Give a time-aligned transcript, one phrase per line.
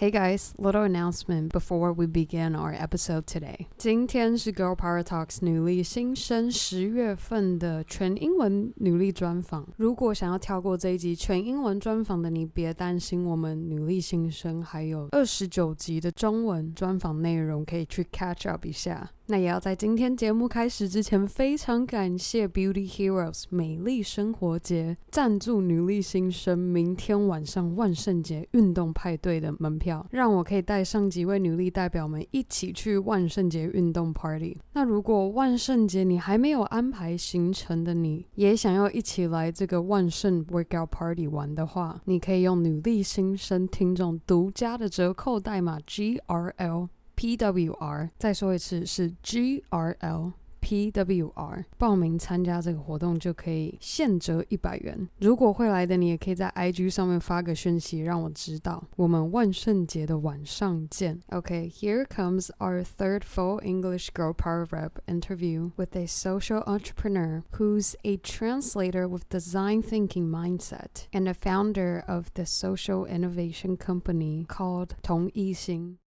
[0.00, 3.66] Hey guys, little announcement before we begin our episode today.
[3.76, 9.68] 今天是 Girl Power Talks 女力新生十月份的全英文女力专访。
[9.76, 19.10] 如果想要跳过这一集全英文专访的你，别担心，我们女力新生还有二十九集的中文专访内容可以去 catch up 一下。
[19.30, 34.58] 那也要在今天节目开始之前，非常感谢 Beauty Heroes 美丽生活节赞助女力新生明天晚上万圣节运动派对的门票，让我可以带上几位女力代表们一起去万圣节运动 party。
[34.72, 46.88] 那如果万圣节你还没有安排行程的你，也想要一起来这个万圣 workout party 玩的话，你可以用女力新生听众独家的折扣代码 GRL。
[47.20, 50.32] PWR，再说一次是 GRL。
[50.62, 55.08] PWR 报名参加这个活动就可以现折一百元。
[55.18, 58.84] 如果会来的你，也可以在 IG 上面发个讯息让我知道。
[58.96, 61.20] 我们万圣节的晚上见。
[61.28, 68.18] Okay，here comes our third full English Girl Power Rep interview with a social entrepreneur who's a
[68.18, 75.98] translator with design thinking mindset and a founder of the social innovation company called 童意心。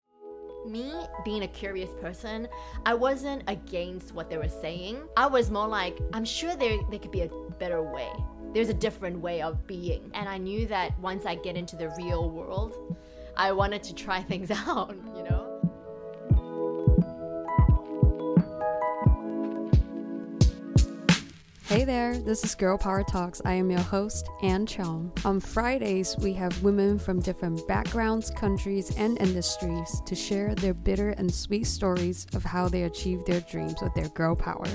[0.65, 2.47] Me being a curious person,
[2.85, 5.01] I wasn't against what they were saying.
[5.17, 8.11] I was more like, I'm sure there, there could be a better way.
[8.53, 10.11] There's a different way of being.
[10.13, 12.97] And I knew that once I get into the real world,
[13.35, 15.32] I wanted to try things out, you know?
[21.73, 23.41] Hey there, this is Girl Power Talks.
[23.45, 25.11] I am your host, Ann Chong.
[25.25, 31.09] On Fridays, we have women from different backgrounds, countries, and industries to share their bitter
[31.17, 34.67] and sweet stories of how they achieved their dreams with their girl power.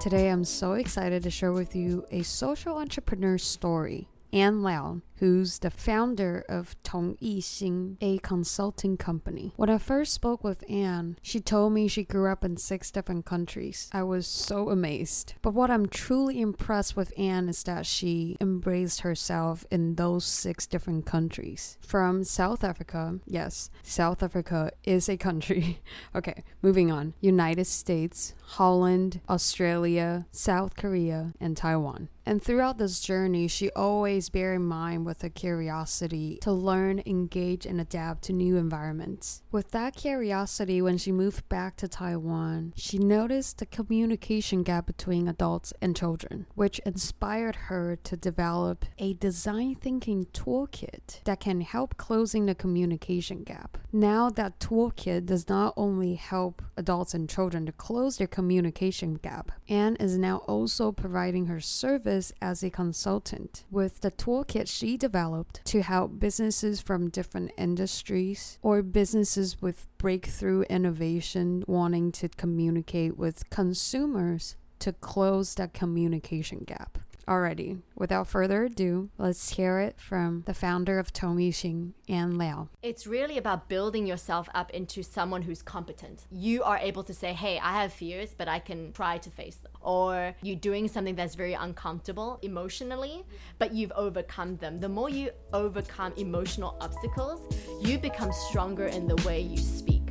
[0.00, 4.06] Today, I'm so excited to share with you a social entrepreneur story.
[4.32, 9.52] Ann Liao, who's the founder of Tong Yixing, a consulting company.
[9.56, 13.24] When I first spoke with Ann, she told me she grew up in six different
[13.24, 13.88] countries.
[13.92, 15.34] I was so amazed.
[15.42, 20.66] But what I'm truly impressed with Ann is that she embraced herself in those six
[20.66, 21.78] different countries.
[21.80, 25.80] From South Africa, yes, South Africa is a country.
[26.14, 27.14] okay, moving on.
[27.20, 32.08] United States, Holland, Australia, South Korea, and Taiwan.
[32.26, 37.66] And throughout this journey, she always bear in mind with a curiosity to learn, engage,
[37.66, 39.42] and adapt to new environments.
[39.50, 45.28] With that curiosity, when she moved back to Taiwan, she noticed the communication gap between
[45.28, 51.96] adults and children, which inspired her to develop a design thinking toolkit that can help
[51.96, 53.78] closing the communication gap.
[53.92, 59.52] Now, that toolkit does not only help adults and children to close their communication gap,
[59.68, 65.64] and is now also providing her service as a consultant with the toolkit she developed
[65.66, 73.48] to help businesses from different industries or businesses with breakthrough innovation wanting to communicate with
[73.50, 76.98] consumers to close that communication gap.
[77.26, 82.68] Alrighty, without further ado, let's hear it from the founder of Tong Yixing, Ann Liao.
[82.82, 86.26] It's really about building yourself up into someone who's competent.
[86.30, 89.56] You are able to say, hey, I have fears, but I can try to face
[89.56, 89.72] them.
[89.80, 93.24] Or you're doing something that's very uncomfortable emotionally,
[93.58, 94.78] but you've overcome them.
[94.78, 97.40] The more you overcome emotional obstacles,
[97.80, 100.02] you become stronger in the way you speak.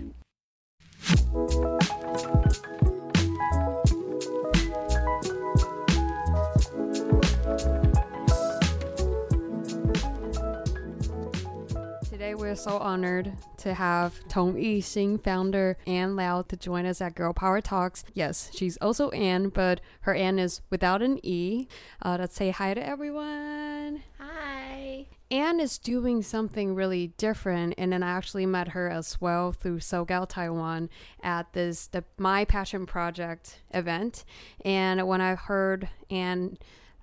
[12.54, 17.34] We're so honored to have Tong Yixing founder Ann Liao to join us at Girl
[17.34, 18.04] Power Talks.
[18.14, 21.68] Yes, she's also Ann, but her Ann is without an E.
[22.00, 24.04] Uh, let's say hi to everyone.
[24.20, 25.08] Hi.
[25.32, 29.80] Ann is doing something really different, and then I actually met her as well through
[29.80, 30.92] SoGal Taiwan
[31.24, 34.26] at this the My Passion Project event.
[34.64, 36.60] And when I heard Ann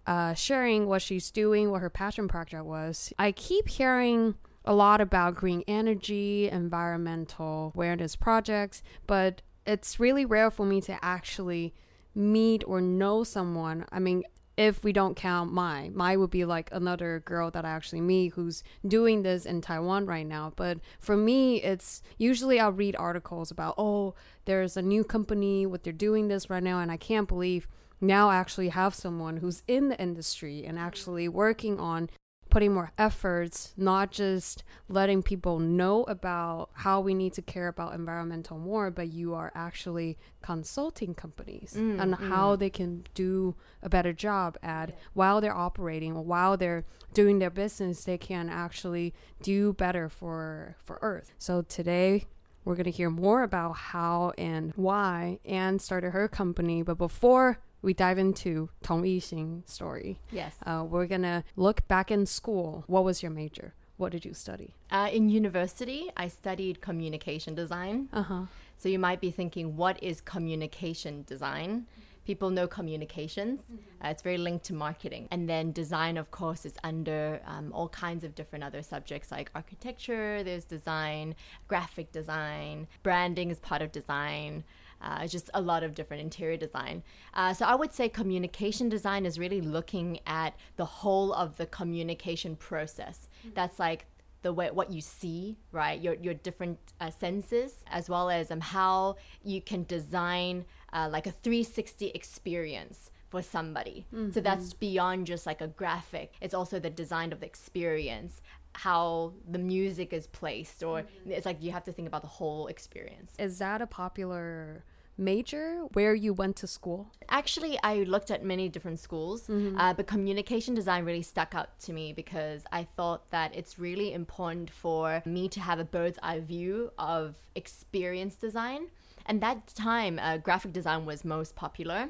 [0.06, 4.36] uh, sharing what she's doing, what her passion project was, I keep hearing
[4.70, 10.96] a lot about green energy, environmental awareness projects, but it's really rare for me to
[11.04, 11.74] actually
[12.14, 13.84] meet or know someone.
[13.90, 14.22] I mean,
[14.56, 18.34] if we don't count Mai, Mai would be like another girl that I actually meet
[18.34, 20.52] who's doing this in Taiwan right now.
[20.54, 24.14] But for me, it's usually I'll read articles about, oh,
[24.44, 27.66] there's a new company, what they're doing this right now, and I can't believe
[28.00, 32.08] now I actually have someone who's in the industry and actually working on
[32.50, 37.94] putting more efforts, not just letting people know about how we need to care about
[37.94, 43.88] environmental more, but you are actually consulting companies Mm, on how they can do a
[43.88, 49.14] better job at while they're operating or while they're doing their business, they can actually
[49.42, 51.32] do better for for Earth.
[51.38, 52.26] So today
[52.64, 56.82] we're going to hear more about how and why Ann started her company.
[56.82, 60.54] But before we dive into Tong Yixing story, Yes.
[60.66, 62.84] uh, we're going to look back in school.
[62.86, 63.74] What was your major?
[63.96, 64.74] What did you study?
[64.90, 68.08] Uh, in university, I studied communication design.
[68.12, 68.42] Uh huh.
[68.78, 71.86] So you might be thinking, what is communication design?
[72.24, 73.60] People know communications.
[74.02, 75.26] Uh, it's very linked to marketing.
[75.30, 79.50] And then design, of course, is under um, all kinds of different other subjects like
[79.54, 81.34] architecture, there's design,
[81.68, 84.64] graphic design, branding is part of design.
[85.02, 87.02] Uh, just a lot of different interior design.
[87.32, 91.66] Uh, so I would say communication design is really looking at the whole of the
[91.66, 93.28] communication process.
[93.54, 94.06] That's like
[94.42, 96.00] the way what you see, right?
[96.00, 101.26] Your your different uh, senses, as well as um, how you can design uh, like
[101.26, 104.06] a 360 experience for somebody.
[104.32, 106.32] So that's beyond just like a graphic.
[106.40, 108.40] It's also the design of the experience,
[108.74, 112.66] how the music is placed, or it's like you have to think about the whole
[112.68, 113.32] experience.
[113.38, 114.84] Is that a popular
[115.18, 117.12] major where you went to school?
[117.28, 121.92] Actually, I looked at many different schools, uh, but communication design really stuck out to
[121.92, 126.40] me because I thought that it's really important for me to have a bird's eye
[126.40, 128.86] view of experience design.
[129.30, 132.08] And that time, uh, graphic design was most popular.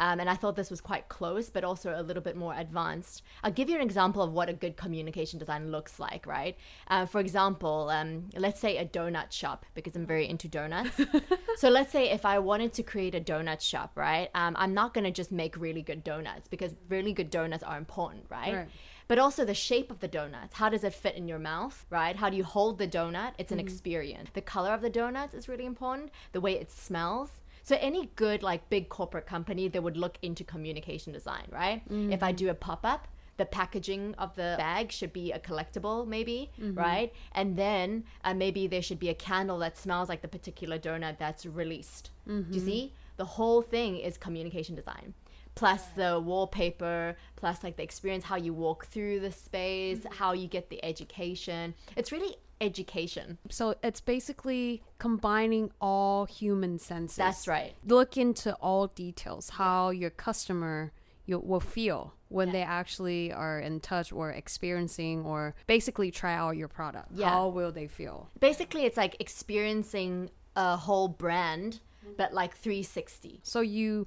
[0.00, 3.22] Um, and I thought this was quite close, but also a little bit more advanced.
[3.42, 6.56] I'll give you an example of what a good communication design looks like, right?
[6.88, 10.98] Uh, for example, um, let's say a donut shop, because I'm very into donuts.
[11.56, 14.30] so let's say if I wanted to create a donut shop, right?
[14.34, 17.76] Um, I'm not going to just make really good donuts because really good donuts are
[17.76, 18.54] important, right?
[18.54, 18.68] Right.
[19.06, 20.54] But also the shape of the donuts.
[20.56, 22.16] How does it fit in your mouth, right?
[22.16, 23.32] How do you hold the donut?
[23.38, 23.66] It's an mm-hmm.
[23.66, 24.30] experience.
[24.32, 26.10] The color of the donuts is really important.
[26.32, 27.30] The way it smells.
[27.62, 31.82] So any good like big corporate company, that would look into communication design, right?
[31.88, 32.36] If I mm-hmm.
[32.36, 36.78] do a pop-up, the packaging of the bag should be a collectible maybe mm-hmm.
[36.78, 40.78] right and then uh, maybe there should be a candle that smells like the particular
[40.78, 45.14] donut that's released do you see the whole thing is communication design
[45.54, 50.14] plus the wallpaper plus like the experience how you walk through the space mm-hmm.
[50.14, 57.16] how you get the education it's really education So it's basically combining all human senses.
[57.16, 60.92] that's right Look into all details, how your customer
[61.26, 66.56] you will feel when they actually are in touch or experiencing or basically try out
[66.56, 67.08] your product.
[67.14, 67.30] Yeah.
[67.30, 68.28] How will they feel?
[68.40, 72.14] basically it's like experiencing a whole brand mm-hmm.
[72.16, 74.06] but like 360 So you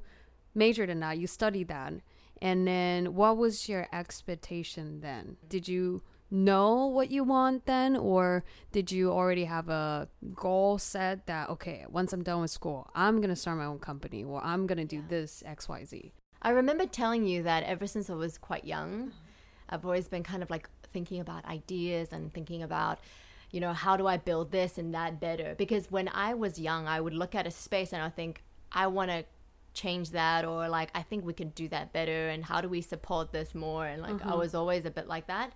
[0.58, 1.94] majored in that, you studied that,
[2.42, 5.38] and then what was your expectation then?
[5.48, 11.26] Did you know what you want then, or did you already have a goal set
[11.28, 14.68] that okay, once I'm done with school, I'm gonna start my own company, or I'm
[14.68, 16.12] gonna do this X Y Z?
[16.42, 19.14] I remember telling you that ever since I was quite young,
[19.70, 23.00] I've always been kind of like thinking about ideas and thinking about,
[23.52, 25.56] you know, how do I build this and that better?
[25.58, 28.88] Because when I was young, I would look at a space and I think, I
[28.88, 29.24] want to
[29.84, 32.82] change that or like, I think we could do that better and how do we
[32.82, 33.86] support this more?
[33.92, 35.50] And like, I was always a bit like that.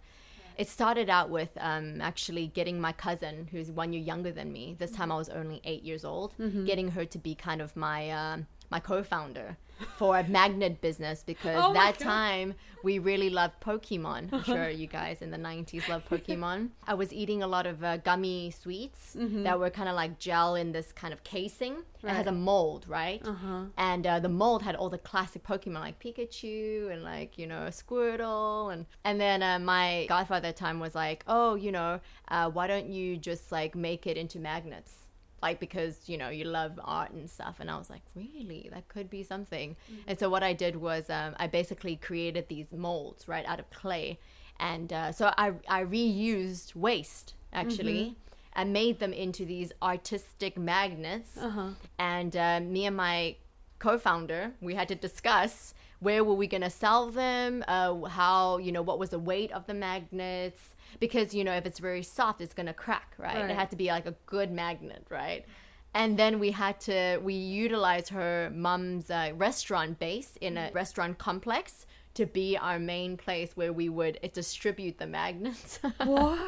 [0.57, 4.65] It started out with um, actually getting my cousin, who's one year younger than me.
[4.77, 6.29] This time I was only eight years old,
[6.65, 9.57] getting her to be kind of my um, my co-founder
[9.97, 14.33] for a magnet business because Oh that time we really loved Pokemon.
[14.33, 16.69] I'm sure you guys in the 90s loved Pokemon.
[16.87, 20.55] I was eating a lot of uh, gummy sweets that were kind of like gel
[20.55, 21.83] in this kind of casing.
[22.03, 23.21] It has a mold, right?
[23.23, 23.65] Uh-huh.
[23.77, 27.67] And uh, the mold had all the classic Pokemon like Pikachu and like you know
[27.69, 31.99] Squirtle and and then uh, my godfather at the time was like, oh, you know,
[32.29, 35.00] uh, why don't you just like make it into magnets?
[35.41, 38.87] Like because you know you love art and stuff, and I was like, really, that
[38.87, 39.75] could be something.
[40.07, 43.69] And so what I did was um, I basically created these molds right out of
[43.71, 44.19] clay,
[44.59, 48.15] and uh, so I I reused waste actually.
[48.53, 51.69] And made them into these artistic magnets, Uh-huh.
[51.97, 53.37] and uh, me and my
[53.79, 58.71] co-founder we had to discuss where were we going to sell them uh, how you
[58.71, 62.41] know what was the weight of the magnets because you know if it's very soft
[62.41, 63.35] it's going to crack right?
[63.35, 63.49] Right.
[63.49, 65.45] it had to be like a good magnet right
[65.93, 71.17] and then we had to we utilized her mom's uh, restaurant base in a restaurant
[71.17, 76.39] complex to be our main place where we would uh, distribute the magnets What?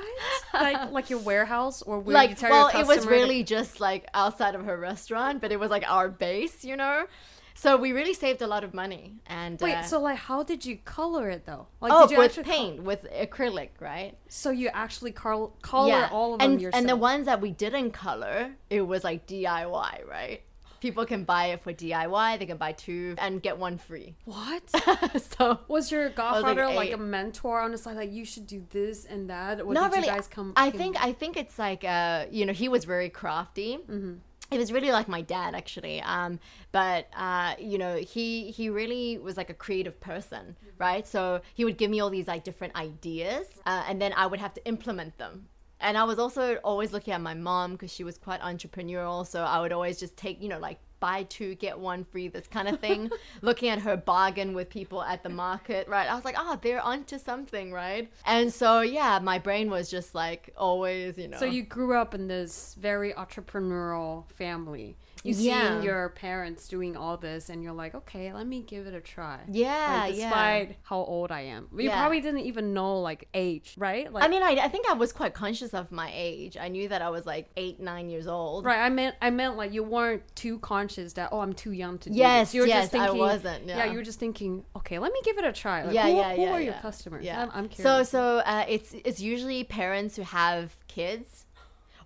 [0.54, 3.44] like like your warehouse or where you like tell well it was customer to- really
[3.44, 7.06] just like outside of her restaurant but it was like our base you know
[7.63, 9.22] So we really saved a lot of money.
[9.25, 11.67] And Wait, uh, so like, how did you color it though?
[11.79, 14.17] Like, oh, did you with paint, with acrylic, right?
[14.27, 16.82] so you actually col- color all of them and yourself?
[16.82, 20.41] and the ones that we didn't color, it was like DIY, right?
[20.82, 22.39] People can buy it for DIY.
[22.39, 24.17] They can buy two and get one free.
[24.25, 24.63] what?
[25.39, 26.93] so Was your godfather like, eight.
[26.93, 29.62] a mentor on the side, like you should do this and that?
[29.62, 30.10] Or not did really.
[30.10, 30.51] you guys come?
[30.58, 33.77] I think I think it's like uh, you know, he was very crafty.
[33.77, 34.15] Mm-hmm.
[34.53, 36.01] It was really like my dad actually.
[36.01, 36.39] Um,
[36.72, 41.07] but uh, you know, he he really was like a creative person, right?
[41.07, 44.39] So he would give me all these like different ideas, uh, and then I would
[44.39, 45.48] have to implement them.
[45.79, 49.27] And I was also always looking at my mom because she was quite entrepreneurial.
[49.27, 52.48] So I would always just take, you know, like buy two get one free, this
[52.48, 53.12] kind of thing.
[53.41, 56.10] looking at her bargain with people at the market, right?
[56.10, 58.10] I was like, oh, they're onto something, right?
[58.25, 61.38] And so yeah, my brain was just like always, you know.
[61.38, 64.95] So you grew up in this very entrepreneurial family.
[65.24, 65.75] You Yeah.
[65.75, 69.00] seen your parents doing all this, and you're like, okay, let me give it a
[69.00, 69.39] try.
[69.48, 70.25] Yeah, Like, yeah.
[70.30, 71.98] despite how old I am, you Yeah.
[71.98, 74.12] probably didn't even know like age, right?
[74.12, 76.58] Like, I mean, I, I think I was quite conscious of my age.
[76.58, 78.65] I knew that I was like eight, nine years old.
[78.65, 78.80] right?
[78.80, 82.10] I meant, I meant like you weren't too conscious that oh, I'm too young to
[82.10, 82.56] do Yes, this.
[82.56, 83.86] You were yes, just I wasn't, yeah.
[83.86, 85.84] you were just thinking, okay, let me give it a try.
[85.86, 86.51] Like, yeah, who, yeah, who yeah.
[86.51, 86.65] are yeah.
[86.65, 87.24] your customers?
[87.24, 87.44] Yeah.
[87.44, 91.46] I'm, I'm so, so uh, it's it's usually parents who have kids,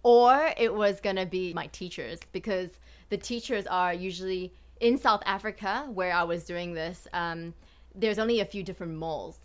[0.04, 2.70] or it was gonna be my teachers because
[3.10, 7.08] the teachers are usually in South Africa where I was doing this.
[7.14, 7.54] Um,
[7.96, 9.40] there's only a few different malls.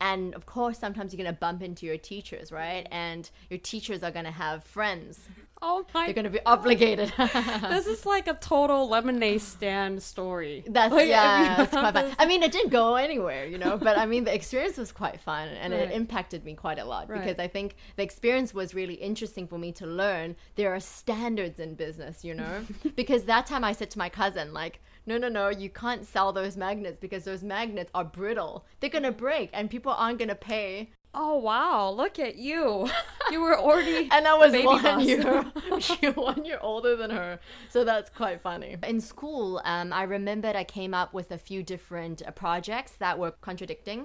[0.00, 2.86] And of course, sometimes you're gonna bump into your teachers, right?
[2.90, 5.20] And your teachers are gonna have friends.
[5.62, 7.12] oh my, They're gonna be obligated.
[7.18, 10.64] this is like a total lemonade stand story.
[10.66, 12.12] That's Like, yeah, you it's quite fun.
[12.18, 15.20] I mean, it didn't go anywhere, you know, but I mean, the experience was quite
[15.20, 15.82] fun and Right.
[15.82, 17.20] it impacted me quite a lot Right.
[17.20, 20.36] because I think the experience was really interesting for me to learn.
[20.56, 22.64] There are standards in business, you know,
[22.96, 26.32] because that time I said to my cousin, like, no, no, no, you can't sell
[26.34, 28.66] those magnets because those magnets are brittle.
[28.80, 30.90] They're gonna break and people aren't gonna pay.
[31.20, 32.88] Oh wow, look at you.
[33.30, 35.04] You were already And I was baby one boss.
[35.04, 35.44] year,
[36.00, 38.76] you're one year older than her, so that's quite funny.
[38.92, 43.18] In school, um, I remembered I came up with a few different uh, projects that
[43.18, 44.00] were contradicting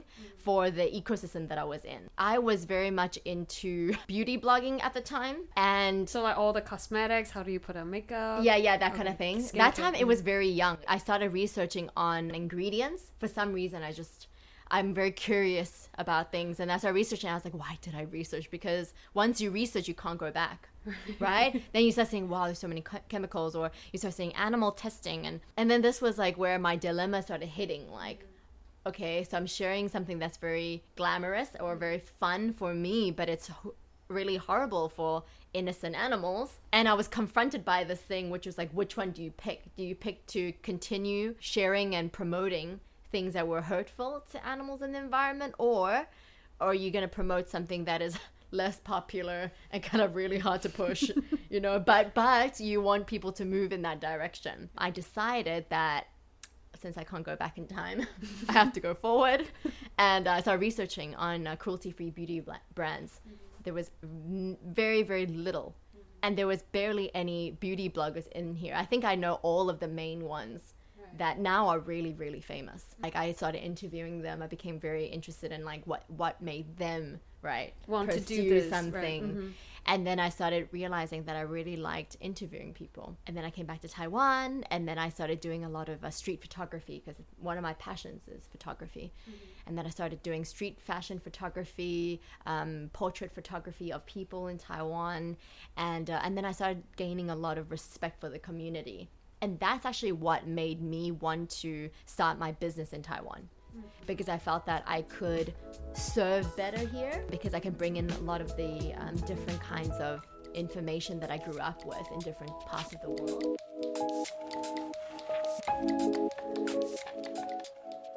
[0.45, 2.01] for the ecosystem that I was in.
[2.17, 6.65] I was very much into beauty blogging at the time, and So like all the
[6.73, 8.43] cosmetics, how do you put on makeup?
[8.43, 9.11] yeah, yeah, that kind Okay.
[9.11, 9.37] of thing.
[9.39, 10.79] Skincare, That time it was very young.
[10.95, 13.03] I started researching on ingredients.
[13.21, 14.27] For some reason, I just
[14.73, 17.93] I'm very curious about things, and that's as I researched, I was like, why did
[17.93, 18.49] I research?
[18.49, 20.67] Because once you research, you can't go back,
[21.19, 21.61] right?
[21.73, 25.27] then you start saying, wow, there's so many chemicals, or you start saying animal testing,
[25.27, 28.25] and and then this was like where my dilemma started hitting, like.
[28.85, 33.49] Okay, so I'm sharing something that's very glamorous or very fun for me, but it's
[34.09, 36.59] really horrible for innocent animals.
[36.73, 39.73] And I was confronted by this thing, which was like, which one do you pick?
[39.77, 42.81] Do you pick to continue sharing and promoting
[43.13, 46.07] things that were hurtful to animals and the environment, or,
[46.59, 48.17] or are you going to promote something that is
[48.51, 51.09] less popular and kind of really hard to push,
[51.49, 51.79] you know?
[51.79, 54.69] But but you want people to move in that direction.
[54.77, 56.07] I decided that
[56.81, 58.05] since I can't go back in time,
[58.49, 59.47] I have to go forward.
[59.97, 63.21] And uh, I started researching on uh, cruelty-free beauty bla- brands.
[63.63, 63.91] There was
[64.81, 65.75] very, very little,
[66.23, 68.73] and there was barely any beauty bloggers in here.
[68.75, 70.73] I think I know all of the main ones
[71.17, 72.95] that now are really, really famous.
[73.01, 74.41] Like I started interviewing them.
[74.41, 78.63] I became very interested in like what what made them right Want to do this,
[78.63, 79.23] right, something.
[79.23, 79.51] mhm.
[79.85, 83.17] And then I started realizing that I really liked interviewing people.
[83.27, 86.05] And then I came back to Taiwan, and then I started doing a lot of
[86.05, 89.11] uh, street photography because one of my passions is photography.
[89.67, 95.35] And then I started doing street fashion photography, um, portrait photography of people in Taiwan,
[95.75, 99.09] and uh, and then I started gaining a lot of respect for the community.
[99.43, 103.49] And that's actually what made me want to start my business in Taiwan
[104.07, 105.53] because I felt that I could
[105.93, 109.95] serve better here because I can bring in a lot of the um, different kinds
[109.99, 113.57] of information that I grew up with in different parts of the world.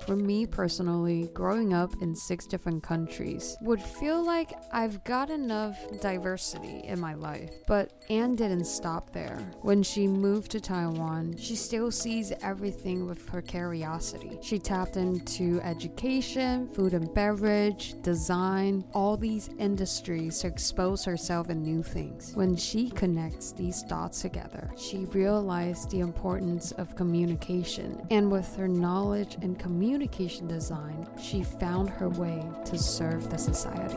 [0.06, 5.76] For me personally, growing up in six different countries would feel like I've got enough
[6.00, 7.50] diversity in my life.
[7.66, 9.38] But Ann didn't stop there.
[9.62, 14.38] When she moved to Taiwan, she still sees everything with her curiosity.
[14.42, 21.64] She tapped into education, food and beverage, design, all these industries to expose herself in
[21.64, 22.30] new things.
[22.34, 28.06] When she connects these dots together, she realized the importance of communication.
[28.10, 33.38] And with her knowledge and in communication design, she found her way to serve the
[33.38, 33.96] society.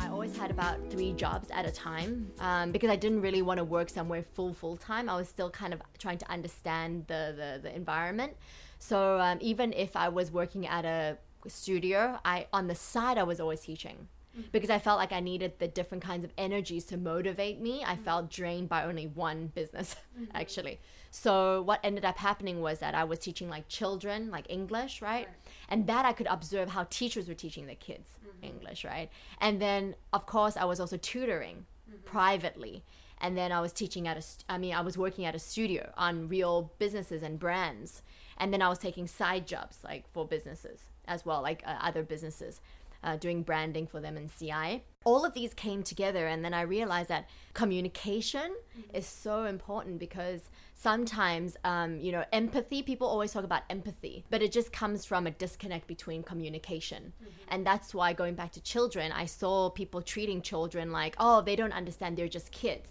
[0.00, 3.58] I always had about three jobs at a time um, because I didn't really want
[3.58, 5.08] to work somewhere full full time.
[5.08, 8.32] I was still kind of trying to understand the the, the environment.
[8.80, 13.22] So um, even if I was working at a studio, I on the side I
[13.22, 14.48] was always teaching Mm-hmm.
[14.52, 17.82] because I felt like I needed the different kinds of energies to motivate me.
[17.84, 18.04] I mm-hmm.
[18.04, 20.36] felt drained by only one business, mm-hmm.
[20.36, 20.78] actually.
[21.10, 25.26] So what ended up happening was that I was teaching like children, like English, right?
[25.68, 28.10] And that I could observe how teachers were teaching the kids
[28.42, 29.10] English, right?
[29.40, 31.66] And then of course I was also tutoring
[32.04, 32.84] privately.
[33.20, 35.40] And then I was teaching at a, st- I mean, I was working at a
[35.40, 38.02] studio on real businesses and brands.
[38.36, 42.04] And then I was taking side jobs like for businesses as well, like uh, other
[42.04, 42.60] businesses
[43.04, 44.82] uh, doing branding for them in CI.
[45.04, 48.54] All of these came together, and then I realized that communication
[48.92, 54.42] is so important because sometimes, um, you know, empathy, people always talk about empathy, but
[54.42, 57.12] it just comes from a disconnect between communication.
[57.48, 61.56] And that's why, going back to children, I saw people treating children like, oh, they
[61.56, 62.88] don't understand, they're just kids.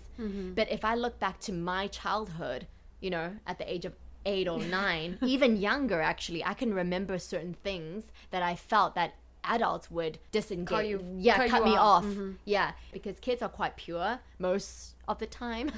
[0.56, 2.68] But if I look back to my childhood,
[3.02, 3.94] you know, at the age of
[4.26, 9.14] eight or nine, even younger actually, I can remember certain things that I felt that
[9.48, 10.68] adults would disengage.
[10.68, 12.06] Cut you- yeah, cut cut, me off.
[12.06, 12.16] off.
[12.46, 15.72] Yeah, because kids are quite pure most of the time.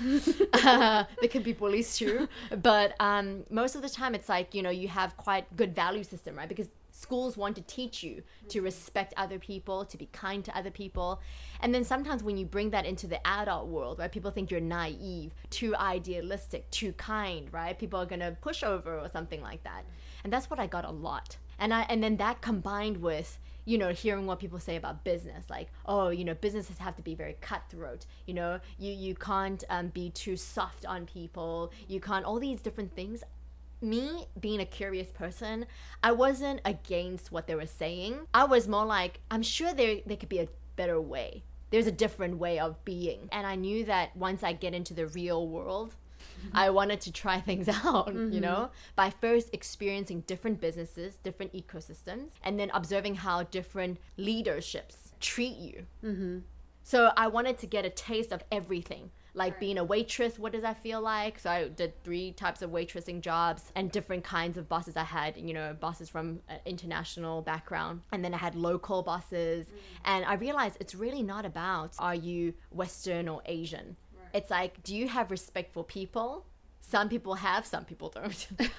[0.54, 2.28] uh, they can be bullies too,
[2.62, 6.04] but um, most of the time it's like you know you have quite good value
[6.04, 6.50] system, right?
[6.50, 6.68] Because
[7.00, 11.22] schools want to teach you to respect other people, to be kind to other people.
[11.62, 14.60] And then sometimes when you bring that into the adult world, right, people think you're
[14.60, 17.78] naive, too idealistic, too kind, right?
[17.78, 19.86] People are going to push over or something like that.
[20.24, 21.38] And that's what I got a lot.
[21.58, 23.38] And I and then that combined with
[23.70, 27.04] you know hearing what people say about business like oh you know businesses have to
[27.04, 32.00] be very cutthroat you know you you can't um, be too soft on people you
[32.00, 33.24] can't all these different things
[33.82, 35.66] me being a curious person,
[36.04, 38.28] I wasn't against what they were saying.
[38.34, 41.44] I was more like, I'm sure there there could be a better way.
[41.70, 43.30] There's a different way of being.
[43.32, 45.96] And I knew that once I get into the real world,
[46.54, 48.40] I wanted to try things out, you mm-hmm.
[48.40, 55.58] know, by first experiencing different businesses, different ecosystems, and then observing how different leaderships treat
[55.58, 55.86] you.
[56.04, 56.40] Mm-hmm.
[56.84, 59.12] So I wanted to get a taste of everything.
[59.36, 61.38] Like being a waitress, what does that feel like?
[61.38, 65.38] So I did three types of waitressing jobs and different kinds of bosses I had,
[65.38, 68.02] you know, bosses from an international background.
[68.12, 69.68] And then I had local bosses.
[69.68, 69.74] Mm.
[70.06, 73.96] And I realized it's really not about are you Western or Asian?
[74.34, 76.46] It's like, do you have respect for people?
[76.82, 78.48] Some people have, some people don't.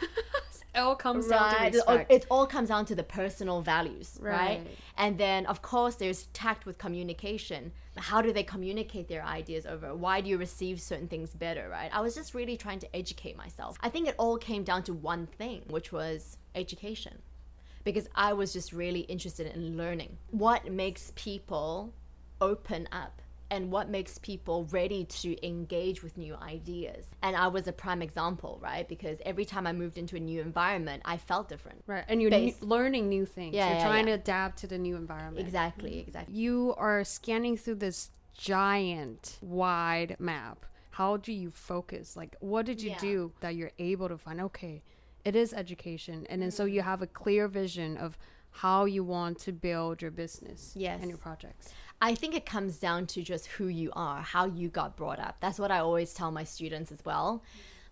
[0.72, 1.74] It all comes down to Right.
[1.74, 2.12] It all- respect.
[2.12, 4.36] It all comes down to the personal values, right.
[4.60, 4.66] Right.
[4.96, 7.72] And then, of course, there's tact with communication.
[7.96, 9.94] How do they communicate their ideas over?
[9.96, 11.90] Why do you receive certain things better, right?
[11.92, 13.78] I was just really trying to educate myself.
[13.80, 17.20] I think it all came down to one thing, which was education.
[17.82, 20.18] Because I was just really interested in learning.
[20.30, 21.92] What makes people
[22.40, 23.20] open up?
[23.50, 27.06] And what makes people ready to engage with new ideas?
[27.22, 28.88] And I was a prime example, right?
[28.88, 31.82] Because every time I moved into a new environment, I felt different.
[31.86, 32.04] right.
[32.08, 33.54] And you're new, learning new things.
[33.56, 34.14] Yeah, you're yeah, trying yeah.
[34.16, 35.44] to adapt to the new environment.
[35.44, 36.34] Exactly, exactly.
[36.34, 40.66] You are scanning through this giant, wide map.
[40.92, 42.16] How do you focus?
[42.16, 42.98] Like, what did you Yeah.
[42.98, 44.40] do that you're able to find?
[44.40, 44.82] Okay,
[45.24, 46.26] it is education.
[46.28, 46.74] And then so Mm-hmm.
[46.74, 48.16] you have a clear vision of
[48.52, 51.00] how you want to build your business Yes.
[51.00, 51.72] and your projects.
[52.02, 55.36] I think it comes down to just who you are, how you got brought up.
[55.40, 57.42] That's what I always tell my students as well.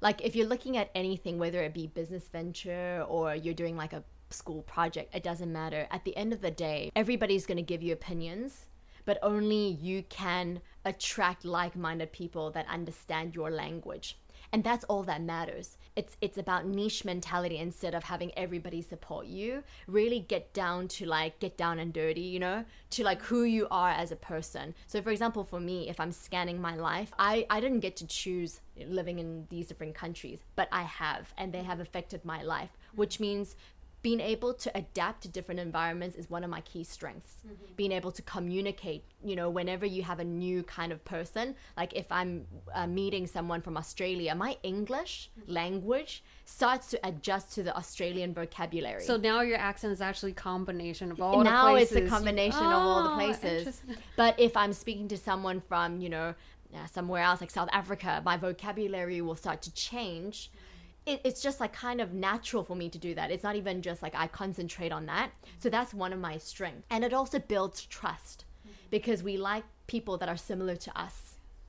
[0.00, 3.92] Like if you're looking at anything, whether it be business venture or you're doing like
[3.92, 5.86] a school project, it doesn't matter.
[5.90, 8.66] At the end of the day, everybody's going to give you opinions,
[9.04, 14.18] but only you can attract like-minded people that understand your language.
[14.52, 15.77] And that's all that matters.
[15.98, 19.64] It's it's about niche mentality instead of having everybody support you.
[19.88, 23.66] Really get down to like get down and dirty, you know, to like who you
[23.72, 24.76] are as a person.
[24.86, 28.06] So for example, for me, if I'm scanning my life, I I didn't get to
[28.06, 32.70] choose living in these different countries, but I have and they have affected my life,
[32.94, 33.56] which means
[34.00, 37.42] being able to adapt to different environments is one of my key strengths.
[37.76, 41.92] Being able to communicate, you know, whenever you have a new kind of person, like
[41.94, 47.76] if I'm uh, meeting someone from Australia, my English language starts to adjust to the
[47.76, 49.02] Australian vocabulary.
[49.02, 52.72] So now your accent is actually a combination of all now it's a combination of
[52.72, 53.82] all the Oh, places.
[54.16, 56.34] But if I'm speaking to someone from, you know,
[56.74, 60.50] uh, somewhere else like South Africa, my vocabulary will start to change.
[61.08, 63.30] It, it's just like kind of natural for me to do that.
[63.30, 65.30] It's not even just like I concentrate on that.
[65.58, 66.86] So that's one of my strengths.
[66.90, 68.44] And it also builds trust
[68.90, 71.16] because we like people that are similar to us,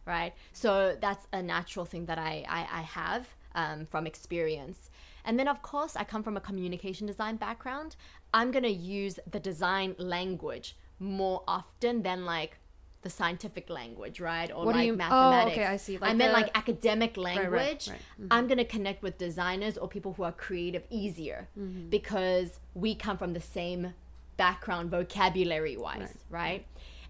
[0.05, 0.33] right?
[0.51, 4.89] So that's a natural thing that I, I, I have um, from experience.
[5.25, 7.95] And then, of course, I come from a communication design background.
[8.33, 12.57] I'm going to use the design language more often than like
[13.01, 14.51] the scientific language, right?
[14.51, 15.57] Or What like you- oh, mathematics.
[15.57, 15.95] okay, I see.
[15.95, 17.87] I Like meant the- like academic right, language.
[17.89, 17.99] right.
[18.19, 18.27] Mm-hmm.
[18.31, 21.89] I'm gonna connect with designers or people who are creative easier Mm-hmm.
[21.89, 23.93] because we come from the same
[24.37, 26.65] background vocabulary wise, right.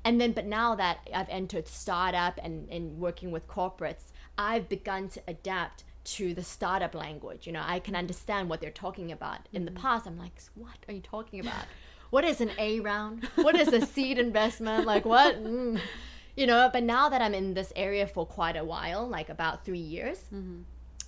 [0.06, 4.04] And then, but now that I've entered startup and, and working with corporates,
[4.38, 7.46] I've begun to adapt to the startup language.
[7.46, 9.40] You know, I can understand what they're talking about.
[9.52, 11.66] In the past, I'm like, what are you talking about?
[12.10, 13.26] What is an A round?
[13.36, 14.86] What is a seed investment?
[14.86, 15.44] Like, what?
[15.44, 15.80] Mm.
[16.36, 19.66] You know, but now that I'm in this area for quite a while, like about
[19.66, 20.62] three years, mm-hmm.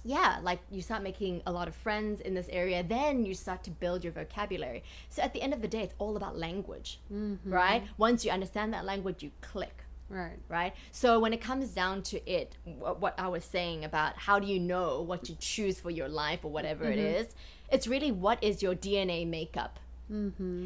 [0.04, 3.64] yeah, like you start making a lot of friends in this area, then you start
[3.64, 4.84] to build your vocabulary.
[5.10, 7.52] So at the end of the day, it's all about language, mm-hmm.
[7.52, 7.84] right?
[7.98, 10.38] Once you understand that language, you click, Right.
[10.50, 10.74] right?
[10.92, 14.48] So when it comes down to it, what, what I was saying about how do
[14.48, 17.22] you know what to choose for your life or whatever it mm-hmm.
[17.22, 17.36] is,
[17.72, 19.80] it's really what is your DNA makeup.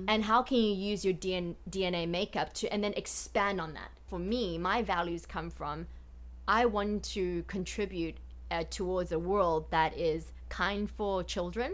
[0.09, 3.91] And how can you use your DN- DNA makeup to and then expand on that?
[4.07, 5.87] For me, my values come from
[6.47, 8.17] I want to contribute
[8.51, 11.73] uh, towards a world that is kind for children.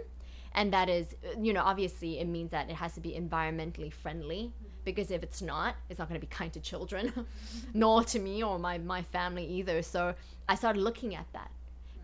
[0.53, 3.91] And that is, uh, you know, obviously it means that it has to be environmentally
[3.91, 4.51] friendly.
[4.83, 7.25] Because if it's not, it's not going to be kind to children,
[7.73, 9.81] nor to me or my, my family either.
[9.83, 10.15] So
[10.49, 11.51] I started looking at that.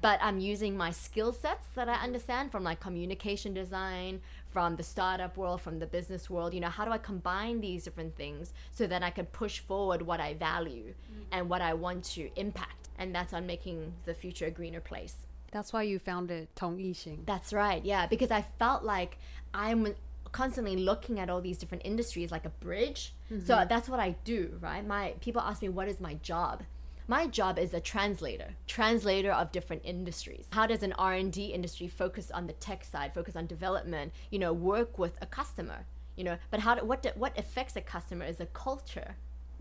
[0.01, 4.83] But I'm using my skill sets that I understand from like communication design, from the
[4.83, 6.53] startup world, from the business world.
[6.53, 10.01] You know, how do I combine these different things so that I can push forward
[10.01, 11.23] what I value mm.
[11.31, 12.89] and what I want to impact?
[12.99, 15.15] And that's on making the future a greener place.
[15.51, 17.25] That's why you founded Tong Yixing.
[17.25, 17.83] That's right.
[17.83, 19.17] Yeah, because I felt like
[19.53, 19.95] I'm
[20.31, 23.13] constantly looking at all these different industries like a bridge.
[23.29, 23.67] So mm-hmm.
[23.67, 24.85] that's what I do, right?
[24.85, 26.63] My people ask me what is my job?
[27.09, 30.45] My job is a translator, translator of different industries.
[30.51, 34.51] How does an R&D industry focus on the tech side, focus on development, you know,
[34.51, 35.85] work with a customer,
[36.17, 39.15] you know, but how do, what do, what affects a customer is a culture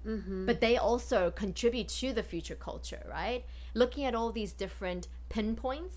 [0.07, 0.47] mm-hmm.
[0.47, 3.45] but they also contribute to the future culture, right?
[3.75, 5.97] Looking at all these different pinpoints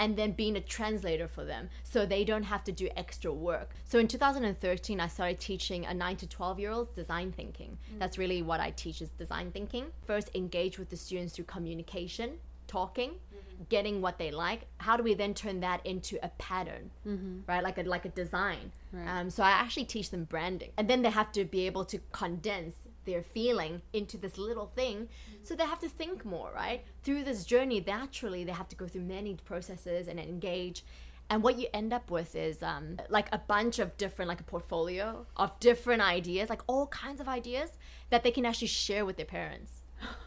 [0.00, 3.70] and then being a translator for them so they don't have to do extra work.
[3.84, 7.76] So in 2013, I started teaching a 9 to 12 year olds design thinking.
[7.94, 7.98] Mm.
[8.00, 9.84] That's really what I teach is design thinking.
[10.06, 13.64] First, engage with the students through communication, talking, mm-hmm.
[13.68, 14.62] getting what they like.
[14.78, 17.40] How do we then turn that into a pattern, mm-hmm.
[17.46, 17.62] right?
[17.62, 18.72] Like a, like a design.
[18.92, 19.06] Right.
[19.06, 20.70] Um, so I actually teach them branding.
[20.78, 25.08] And then they have to be able to condense their feeling into this little thing.
[25.42, 26.84] So they have to think more, right?
[27.02, 30.84] Through this journey, naturally, they have to go through many processes and engage.
[31.28, 34.44] And what you end up with is um, like a bunch of different, like a
[34.44, 37.70] portfolio of different ideas, like all kinds of ideas
[38.10, 39.72] that they can actually share with their parents.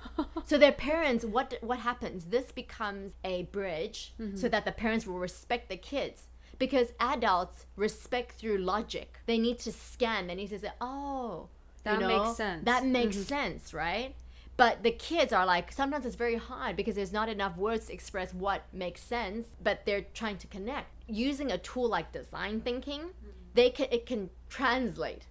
[0.46, 2.26] so their parents, what what happens?
[2.26, 6.28] This becomes a bridge so that the parents will respect the kids
[6.60, 9.18] because adults respect through logic.
[9.26, 10.28] They need to scan.
[10.28, 11.50] They need to say, "Oh,
[11.84, 12.66] That you makes sense.
[12.66, 14.14] That makes sense, right?"
[14.56, 17.94] But the kids are like sometimes it's very hard because there's not enough words to
[17.94, 20.90] express what makes sense, but they're trying to connect.
[21.08, 23.10] Using a tool like design thinking,
[23.56, 25.24] they can it can translate.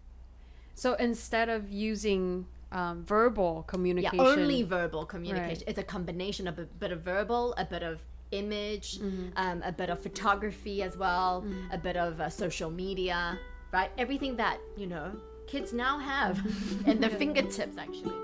[0.74, 5.48] So instead of using um, verbal Yeah, communication, only verbal communication.
[5.48, 5.64] Right.
[5.68, 8.00] It's a combination of a bit of verbal, a bit of
[8.32, 9.28] image, Mm-hmm.
[9.36, 13.38] um, a bit of photography as well, a bit of uh, social media,
[13.72, 13.90] right?
[13.98, 15.12] Everything that you know
[15.46, 16.40] kids now have
[16.88, 18.14] at their fingertips, actually.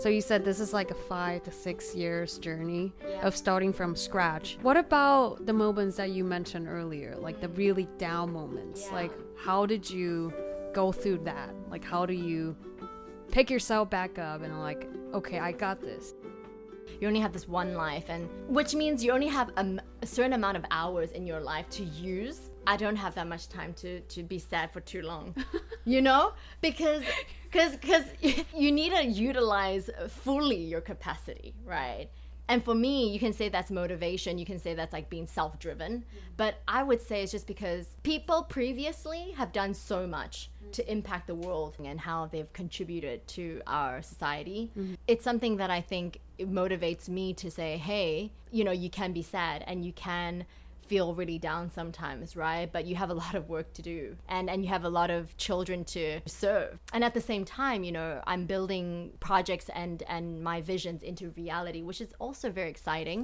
[0.00, 3.26] So you said this is like a five to six years journey Yeah.
[3.26, 4.56] of starting from scratch.
[4.62, 8.86] What about the moments that you mentioned earlier, like the really down moments?
[8.86, 8.94] Yeah.
[8.94, 10.32] Like, how did you
[10.72, 11.50] go through that?
[11.70, 12.56] Like, how do you
[13.30, 16.14] pick yourself back up and like, okay, I got this.
[16.98, 20.06] You only have this one life, and which means you only have a, m- a
[20.06, 22.49] certain amount of hours in your life to use.
[22.66, 25.34] I don't have that much time to to be sad for too long,
[25.84, 27.02] you know, because
[27.50, 28.04] because because
[28.54, 32.08] you need to utilize fully your capacity, right?
[32.50, 34.36] And for me, you can say that's motivation.
[34.36, 35.98] You can say that's like being self driven.
[35.98, 36.18] Mm-hmm.
[36.36, 40.72] But I would say it's just because people previously have done so much mm-hmm.
[40.72, 44.72] to impact the world and how they've contributed to our society.
[44.76, 44.94] Mm-hmm.
[45.06, 49.12] It's something that I think it motivates me to say, hey, you know, you can
[49.12, 50.44] be sad and you can
[50.90, 52.68] feel really down sometimes, right?
[52.76, 55.10] But you have a lot of work to do and and you have a lot
[55.18, 56.70] of children to serve.
[56.92, 58.86] And at the same time, you know, I'm building
[59.20, 63.20] projects and and my visions into reality, which is also very exciting.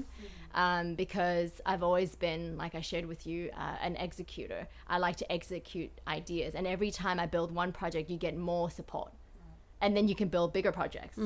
[0.55, 4.66] Um, because I've always been, like I shared with you, uh, an executor.
[4.88, 8.70] I like to execute ideas, and every time I build one project, you get more
[8.70, 9.12] support
[9.81, 11.19] and then you can build bigger projects.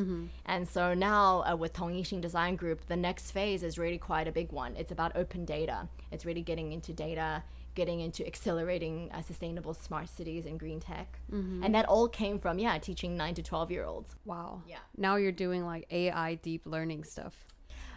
[0.46, 4.26] And so now uh, with Tong Yixing Design Group, the next phase is really quite
[4.26, 4.74] a big one.
[4.76, 5.88] It's about open data.
[6.10, 7.42] It's really getting into data,
[7.74, 11.18] getting into accelerating uh, sustainable smart cities and green tech.
[11.64, 14.16] And that all came from yeah, teaching 9 to 12 year olds.
[14.24, 14.62] Wow.
[14.66, 14.78] Yeah.
[14.96, 17.44] Now you're doing like AI deep learning stuff.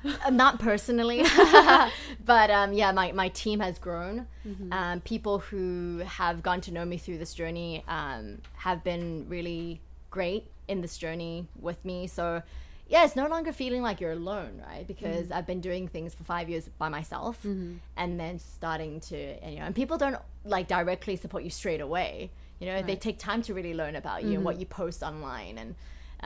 [0.05, 1.23] Uh, not personally
[2.25, 4.27] but um, yeah my, my team has grown
[4.73, 9.79] um, people who have gone to know me through this journey um, have been really
[10.13, 12.05] great in this journey with me.
[12.07, 12.43] So
[12.87, 14.85] yeah it's no longer feeling like you're alone right?
[14.85, 15.33] Because mm-hmm.
[15.33, 17.75] i've been doing things for five years by myself mm-hmm.
[17.97, 21.81] and then starting to and, you know and people don't like directly support you straight
[21.81, 22.31] away.
[22.59, 24.61] You know they take time to really learn about you and what mm-hmm.
[24.61, 25.57] you post online.
[25.63, 25.75] And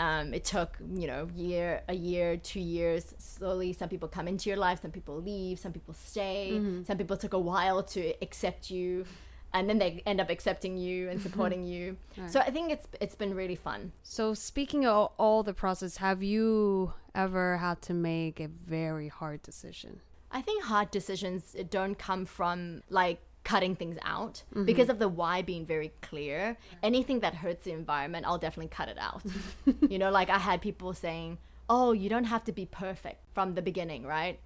[0.06, 3.04] um, it took you know year a year two years.
[3.18, 6.60] Slowly some people come into your life some people leave some people stay.
[6.90, 9.06] Some people took a while to accept you
[9.54, 11.30] and then they end up accepting you and mm-hmm.
[11.30, 15.54] supporting you so i think it's it's been really fun So speaking of all the
[15.54, 20.00] process, have you ever had to make a very hard decision?
[20.32, 24.66] I think hard decisions don't come from like cutting things out mm-hmm.
[24.66, 26.58] because of the why being very clear.
[26.84, 29.22] Anything that hurts the environment, I'll definitely cut it out.
[29.90, 31.38] you know, like I had people saying,
[31.70, 34.40] "Oh, you don't have to be perfect from the beginning, right?"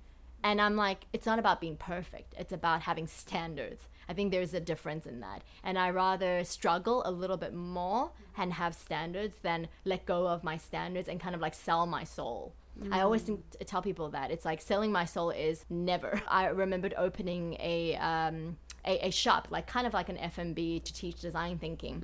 [0.43, 2.33] And I'm like, it's not about being perfect.
[2.37, 3.87] It's about having standards.
[4.12, 5.41] I think there's a difference in that.
[5.63, 10.43] And I rather struggle a little bit more and have standards than let go of
[10.43, 12.54] my standards and kind of like sell my soul.
[12.91, 16.21] I always think, tell people that it's like selling my soul is never.
[16.28, 20.93] I remembered opening a um, a, a shop, like kind of like an F&B to
[20.93, 22.02] teach design thinking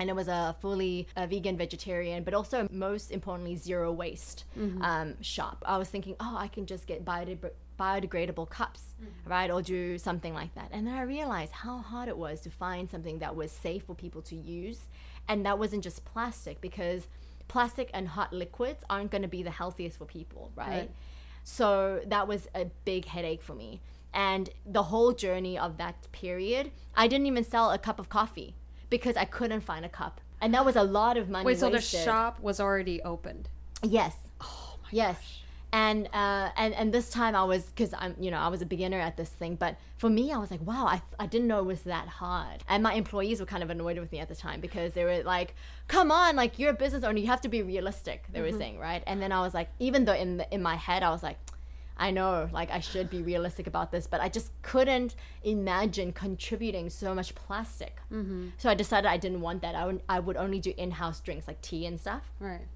[0.00, 4.44] and it was a fully uh, vegan vegetarian but also most importantly zero waste
[4.82, 9.30] um, shop i was thinking oh i can just get biodeg- biodegradable cups mm-hmm.
[9.30, 12.50] right or do something like that and then i realized how hard it was to
[12.50, 14.80] find something that was safe for people to use
[15.28, 17.06] and that wasn't just plastic because
[17.46, 20.68] plastic and hot liquids aren't going to be the healthiest for people right?
[20.68, 20.90] Right.
[21.48, 23.80] So that was a big headache for me.
[24.12, 28.54] And the whole journey of that period, I didn't even sell a cup of coffee
[28.90, 30.20] because I couldn't find a cup.
[30.42, 31.46] And that was a lot of money.
[31.46, 33.48] Wait, so the shop was already opened.
[33.82, 34.14] Yes.
[34.42, 35.38] Oh my Yes.
[35.70, 38.66] And uh, and and this time I was because I'm you know I was a
[38.66, 41.58] beginner at this thing, but for me I was like wow I, I didn't know
[41.58, 42.64] it was that hard.
[42.68, 45.22] And my employees were kind of annoyed with me at the time because they were
[45.24, 45.54] like,
[45.86, 48.24] come on, like you're a business owner, you have to be realistic.
[48.32, 50.76] They were saying right, and then I was like, even though in the, in my
[50.76, 51.38] head I was like.
[52.00, 56.90] I know, like I should be realistic about this, but I just couldn't imagine contributing
[56.90, 57.96] so much plastic.
[58.12, 58.50] Mm-hmm.
[58.56, 59.74] So I decided I didn't want that.
[59.74, 62.30] I would, I would only do in-house drinks like tea and stuff.
[62.38, 62.68] Right.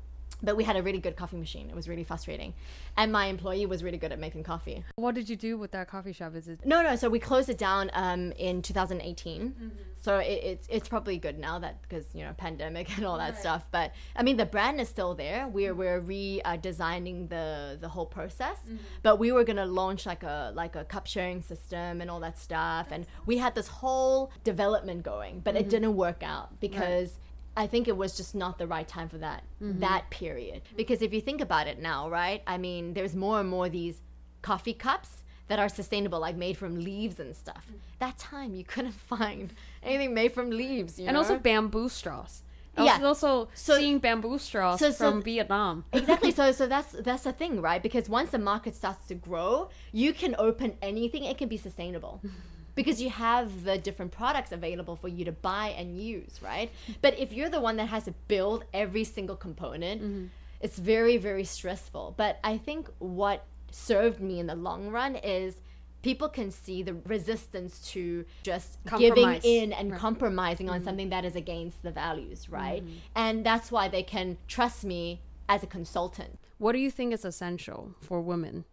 [0.42, 1.68] But we had a really good coffee machine.
[1.70, 2.54] It was really frustrating,
[2.96, 4.84] and my employee was really good at making coffee.
[4.96, 6.34] What did you do with that coffee shop?
[6.34, 6.96] Is it No, no.
[6.96, 9.42] So we closed it down um, in 2018.
[9.42, 9.68] Mm-hmm.
[10.02, 13.38] So it, it's it's probably good now that because you know pandemic and all that
[13.38, 13.62] stuff.
[13.70, 15.46] But I mean the brand is still there.
[15.46, 18.58] We're we're redesigning the the whole process.
[18.64, 18.76] Mm-hmm.
[19.02, 22.36] But we were gonna launch like a like a cup sharing system and all that
[22.36, 22.88] stuff.
[22.90, 25.68] And we had this whole development going, but it mm-hmm.
[25.70, 27.18] didn't work out because.
[27.56, 29.80] I think it was just not the right time for that mm-hmm.
[29.80, 30.62] that period.
[30.76, 32.42] Because if you think about it now, right?
[32.46, 34.00] I mean, there's more and more these
[34.40, 37.64] coffee cups that are sustainable, like made from leaves and stuff.
[37.66, 37.76] Mm-hmm.
[37.98, 41.20] That time you couldn't find anything made from leaves, you and know?
[41.20, 42.42] also bamboo straws.
[42.74, 42.96] I Yeah.
[42.98, 45.84] was also So- seeing bamboo straws so- so- from Vietnam.
[45.92, 46.30] exactly.
[46.30, 47.82] So so that's that's the thing, right?
[47.82, 51.24] Because once the market starts to grow, you can open anything.
[51.24, 52.22] It can be sustainable.
[52.74, 56.70] Because you have the different products available for you to buy and use, right?
[57.02, 60.26] But if you're the one that has to build every single component, mm-hmm.
[60.60, 62.14] it's very, very stressful.
[62.16, 65.60] But I think what served me in the long run is
[66.02, 70.00] people can see the resistance to just giving in and Right.
[70.00, 70.84] compromising on mm-hmm.
[70.84, 72.82] something that is against the values, right?
[72.82, 72.96] Mm-hmm.
[73.14, 76.38] And that's why they can trust me as a consultant.
[76.58, 78.64] What do you think is essential for women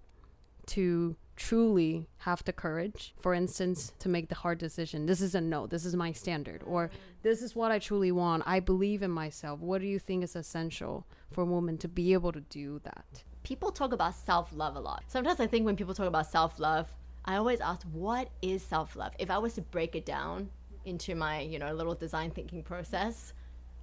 [0.67, 5.05] to truly have the courage, for instance, to make the hard decision?
[5.05, 6.91] This is a no, this is my standard, or
[7.23, 8.43] this is what I truly want.
[8.45, 9.59] I believe in myself.
[9.59, 13.23] What do you think is essential for a woman to be able to do that?
[13.43, 15.03] People talk about self love a lot.
[15.07, 16.91] Sometimes I think when people talk about self love,
[17.25, 19.13] I always ask, what is self love?
[19.17, 20.49] If I was to break it down
[20.85, 23.33] into my, you know, little design thinking process,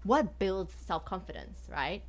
[0.05, 2.03] what builds self confidence, right?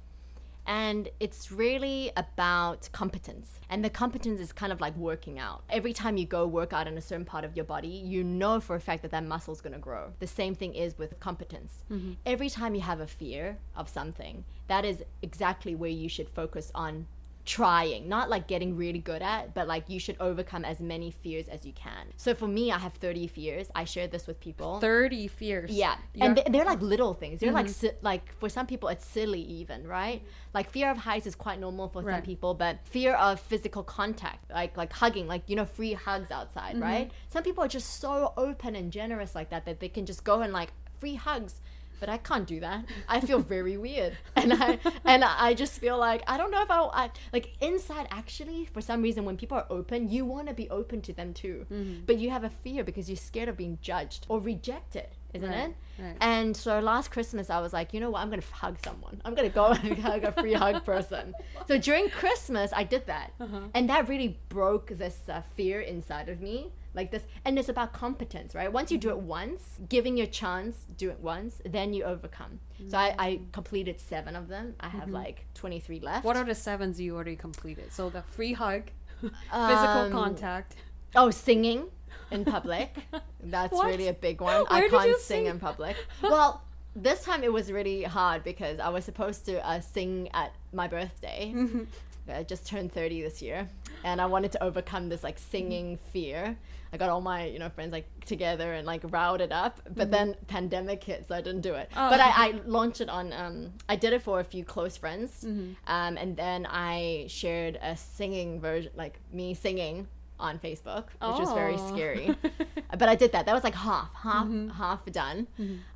[0.68, 3.60] And it's really about competence.
[3.70, 5.64] And the competence is kind of like working out.
[5.70, 8.60] Every time you go work out in a certain part of your body, you know
[8.60, 10.12] for a fact that that muscle is going to grow.
[10.20, 11.86] The same thing is with competence.
[11.92, 12.14] Mm-hmm.
[12.26, 16.72] Every time you have a fear of something, that is exactly where you should focus
[16.76, 17.08] on
[17.48, 21.48] trying, not like getting really good at, but like you should overcome as many fears
[21.48, 22.08] as you can.
[22.18, 23.72] So for me, I have 30 fears.
[23.74, 24.80] I share this with people.
[24.82, 25.72] 30 fears.
[25.72, 27.40] Yeah, You're- and they- they're like little things.
[27.40, 27.88] They're like Mm-hmm.
[27.88, 30.22] si- like for some people it's silly even, right?
[30.54, 34.52] Like fear of heights is quite normal for some people, but fear of physical contact,
[34.52, 36.84] like like hugging, like you know, free hugs outside, Mm-hmm.
[36.84, 37.12] right?
[37.30, 40.42] Some people are just so open and generous like that that they can just go
[40.42, 41.62] and like free hugs.
[42.00, 42.86] But I can't do that.
[43.10, 46.70] I feel very weird, and I and I just feel like I don't know if
[46.70, 48.08] I, I like inside.
[48.12, 51.34] Actually, for some reason, when people are open, you want to be open to them
[51.34, 52.06] too, Mm-hmm.
[52.06, 55.70] but you have a fear because you're scared of being judged or rejected, isn't Right,
[55.70, 55.76] it?
[56.04, 56.16] right.
[56.22, 58.22] And so last Christmas, I was like, you know what?
[58.22, 59.20] I'm going to hug someone.
[59.26, 61.34] I'm going to go and hug a free hug person.
[61.68, 63.32] So during Christmas, I did that.
[63.40, 63.62] Uh-huh.
[63.74, 66.72] And that really broke this uh, fear inside of me.
[66.98, 67.24] Like this.
[67.46, 68.72] And it's about competence, right?
[68.74, 72.60] Once you do it once, giving your chance, do it once, then you overcome.
[72.90, 74.74] So I, I completed seven of them.
[74.80, 76.26] I have like 23 left.
[76.26, 77.94] What are the sevens you already completed?
[77.94, 78.84] So the free hug,
[79.22, 80.76] physical Um, contact.
[81.16, 81.86] Oh, singing
[82.32, 82.96] in public.
[83.44, 83.86] That's What?
[83.88, 84.54] really a big one.
[84.66, 85.46] Where I can't sing sing?
[85.46, 85.96] in public.
[86.24, 86.64] Well,
[86.96, 90.88] this time it was really hard because I was supposed to uh, sing at my
[90.88, 91.54] birthday.
[91.56, 91.84] Mm-hmm.
[92.30, 93.70] I just turned 30 this year
[94.04, 96.58] and I wanted to overcome this like singing fear.
[96.94, 100.36] I got all my, you know, friends like together and like routed up, but then
[100.48, 101.90] pandemic hit, so I didn't do it.
[101.92, 102.00] Mm-hmm.
[102.00, 102.10] Oh.
[102.10, 105.44] But I, I launched it on, um, I did it for a few close friends.
[105.46, 105.72] Mm-hmm.
[105.88, 110.08] Um, and then I shared a singing version, like me singing
[110.40, 111.88] on Facebook, which was very Oh.
[111.96, 112.36] scary.
[113.00, 113.48] but I did that.
[113.48, 115.48] That was like half, half, half done.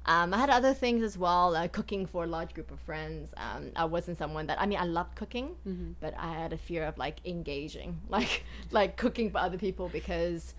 [0.08, 3.34] Um, I had other things as well, uh, cooking for a large group of friends.
[3.38, 5.56] Um, I wasn't someone that I mean, I loved cooking,
[6.00, 10.56] but I had a fear of like engaging, like like cooking for other people because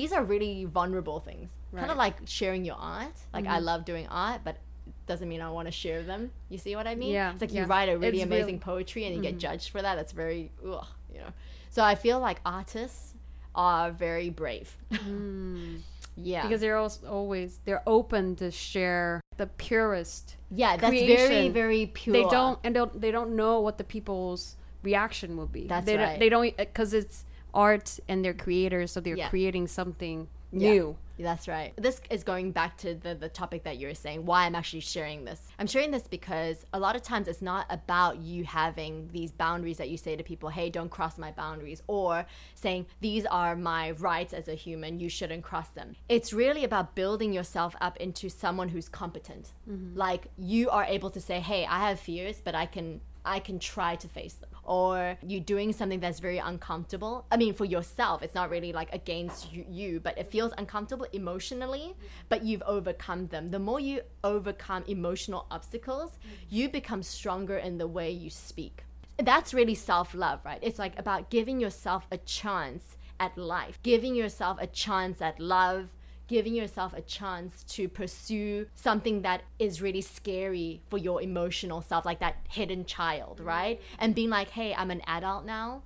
[0.00, 1.50] these are really vulnerable things.
[1.74, 3.12] Kind of like sharing your art.
[3.32, 3.64] Like I mm-hmm.
[3.64, 4.56] love doing art, but
[4.86, 6.30] it doesn't mean I want to share them.
[6.48, 7.12] You see what I mean?
[7.12, 7.62] Yeah, It's like yeah.
[7.62, 9.38] you write a really It's real- amazing poetry and you get mm-hmm.
[9.38, 9.94] judged for that.
[9.94, 11.32] That's very, ugh, you know.
[11.70, 13.14] So I feel like artists
[13.54, 14.76] are very brave.
[14.96, 15.80] Mm.
[16.16, 16.42] yeah.
[16.42, 20.36] Because they're also always they're open to share the purest.
[20.50, 21.52] yeah, that's very, creation.
[21.52, 22.14] very pure.
[22.14, 25.66] They don't and don't they don't know what the people's reaction will be.
[25.66, 26.10] That's they right.
[26.12, 27.25] Don't, they don't because it's
[27.56, 29.28] art and they're creators, so they're Yeah.
[29.30, 30.70] creating something Yeah.
[30.70, 30.96] new.
[31.18, 31.72] That's right.
[31.76, 34.80] This is going back to the, the topic that you were saying, why I'm actually
[34.80, 35.40] sharing this.
[35.58, 39.78] I'm sharing this because a lot of times it's not about you having these boundaries
[39.78, 43.92] that you say to people, hey, don't cross my boundaries, or saying, these are my
[43.92, 45.96] rights as a human, you shouldn't cross them.
[46.10, 49.52] It's really about building yourself up into someone who's competent.
[49.70, 49.96] Mm-hmm.
[49.96, 53.58] Like you are able to say, hey, I have fears, but I can I can
[53.58, 54.50] try to face them.
[54.66, 57.24] Or you're doing something that's very uncomfortable.
[57.30, 61.06] I mean, for yourself, it's not really like against you, you, but it feels uncomfortable
[61.12, 61.94] emotionally,
[62.28, 63.50] but you've overcome them.
[63.50, 66.18] The more you overcome emotional obstacles,
[66.50, 68.82] you become stronger in the way you speak.
[69.18, 70.58] That's really self love, right?
[70.60, 75.88] It's like about giving yourself a chance at life, giving yourself a chance at love,
[76.28, 82.04] giving yourself a chance to pursue something that is really scary for your emotional self,
[82.04, 83.80] like that hidden child, right?
[83.98, 85.82] And being like, hey, I'm an adult now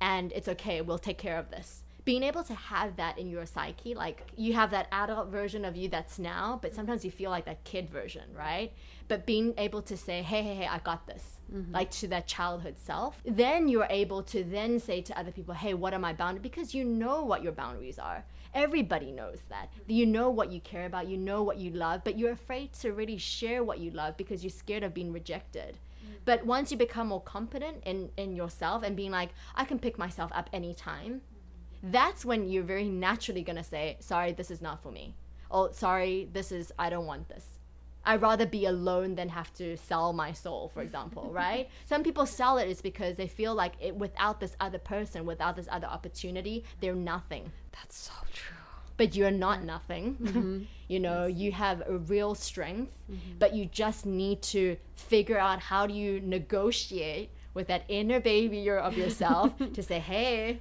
[0.00, 1.82] and it's okay, we'll take care of this.
[2.04, 5.76] Being able to have that in your psyche, like you have that adult version of
[5.76, 8.72] you that's now, but sometimes you feel like that kid version, right?
[9.08, 11.72] But being able to say, hey, hey, hey, I got this, mm-hmm.
[11.72, 15.74] like to that childhood self, then you're able to then say to other people, hey,
[15.74, 16.42] what are my boundaries?
[16.42, 18.24] Because you know what your boundaries are.
[18.54, 19.70] Everybody knows that.
[19.72, 19.92] Mm-hmm.
[19.92, 22.92] You know what you care about, you know what you love, but you're afraid to
[22.92, 25.78] really share what you love because you're scared of being rejected.
[26.04, 26.14] Mm.
[26.24, 29.98] But once you become more confident in, in yourself and being like, I can pick
[29.98, 31.90] myself up anytime, mm-hmm.
[31.90, 35.14] that's when you're very naturally gonna say, sorry, this is not for me.
[35.50, 37.58] Or sorry, this is, I don't want this.
[38.04, 41.68] I'd rather be alone than have to sell my soul, for example, right?
[41.84, 45.56] Some people sell it is because they feel like it, without this other person, without
[45.56, 48.56] this other opportunity, they're nothing That's so true.
[48.96, 50.16] but you're not nothing.
[50.20, 50.62] Mm-hmm.
[50.88, 53.38] you know, you have a real strength, mm-hmm.
[53.38, 58.68] but you just need to figure out how do you negotiate with that inner baby
[58.70, 60.60] of yourself to say, "Hey,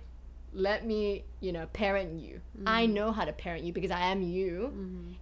[0.54, 2.42] let me, you know, parent you.
[2.66, 2.94] I mm-hmm.
[2.94, 4.74] know how to parent you because I am you."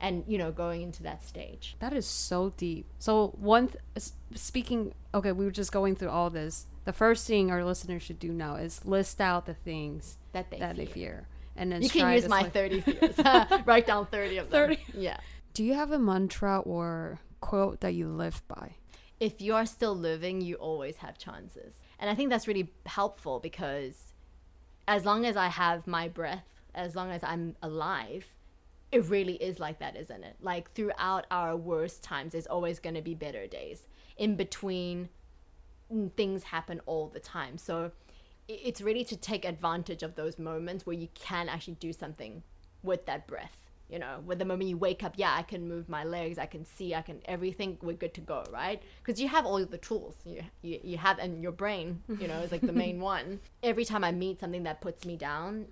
[0.01, 1.75] And, you know, going into that stage.
[1.79, 2.86] That is so deep.
[2.99, 4.93] So one, th- speaking.
[5.13, 6.67] Okay, we were just going through all this.
[6.84, 10.60] The first thing our listeners should do now is list out the things That they
[10.60, 11.27] that they fear.
[11.55, 13.15] And then You can use my select- 30 fears.
[13.65, 14.69] Write down 30 of them.
[14.69, 14.83] 30.
[14.93, 15.17] Yeah.
[15.53, 18.75] Do you have a mantra or quote that you live by?
[19.17, 21.75] if you are still living, you always have chances.
[21.99, 24.11] And I think that's really helpful because
[24.89, 26.43] as long as I have my breath,
[26.75, 28.25] as long as I'm alive,
[28.91, 30.35] it really is like that, isn't it?
[30.41, 33.87] Like throughout our worst times, there's always going to be better days.
[34.17, 35.08] In between,
[36.17, 37.58] things happen all the time.
[37.58, 37.91] So
[38.48, 42.43] it's really to take advantage of those moments where you can actually do something
[42.83, 43.58] with that breath.
[43.89, 46.48] You know, with the moment you wake up, yeah, I can move my legs, I
[46.48, 47.77] can see, I can everything.
[47.83, 48.81] We're good to go, right?
[49.04, 50.15] Because you have all the tools.
[50.25, 53.41] You, you you have, and your brain, you know, is like the main one.
[53.62, 55.67] Every time I meet something that puts me down,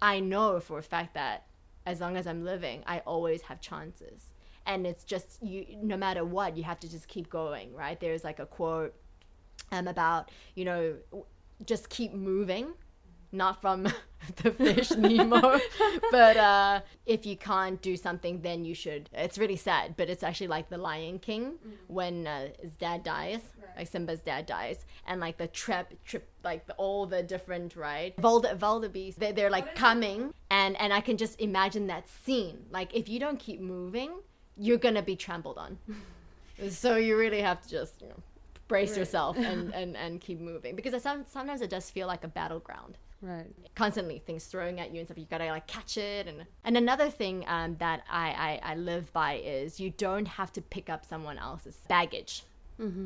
[0.00, 1.44] I know for a fact that
[1.84, 4.32] as long as I'm living, I always have chances.
[4.64, 8.00] And it's just you no matter what, you have to just keep going, right?
[8.00, 8.94] There's like a quote
[9.72, 10.96] um about, you know,
[11.64, 12.74] just keep moving.
[13.30, 13.82] Not from
[14.42, 15.60] the fish Nemo,
[16.10, 19.10] but uh, if you can't do something, then you should.
[19.12, 21.54] It's really sad, but it's actually like the Lion King
[21.88, 23.40] when uh, his dad dies,
[23.76, 28.16] like Simba's dad dies, and like the trip, trip, like the, all the different right,
[28.16, 32.64] Valda, Valdabees, they, they're like coming, and and I can just imagine that scene.
[32.70, 34.10] Like if you don't keep moving,
[34.56, 35.78] you're gonna be trampled on.
[36.70, 38.22] so you really have to just you know
[38.68, 42.24] brace yourself and, and and keep moving because it some, sometimes it does feel like
[42.24, 43.46] a battleground Right.
[43.74, 45.18] constantly things throwing at you and stuff.
[45.18, 49.12] You gotta like catch it, and and another thing um, that I, I I live
[49.12, 52.44] by is you don't have to pick up someone else's baggage.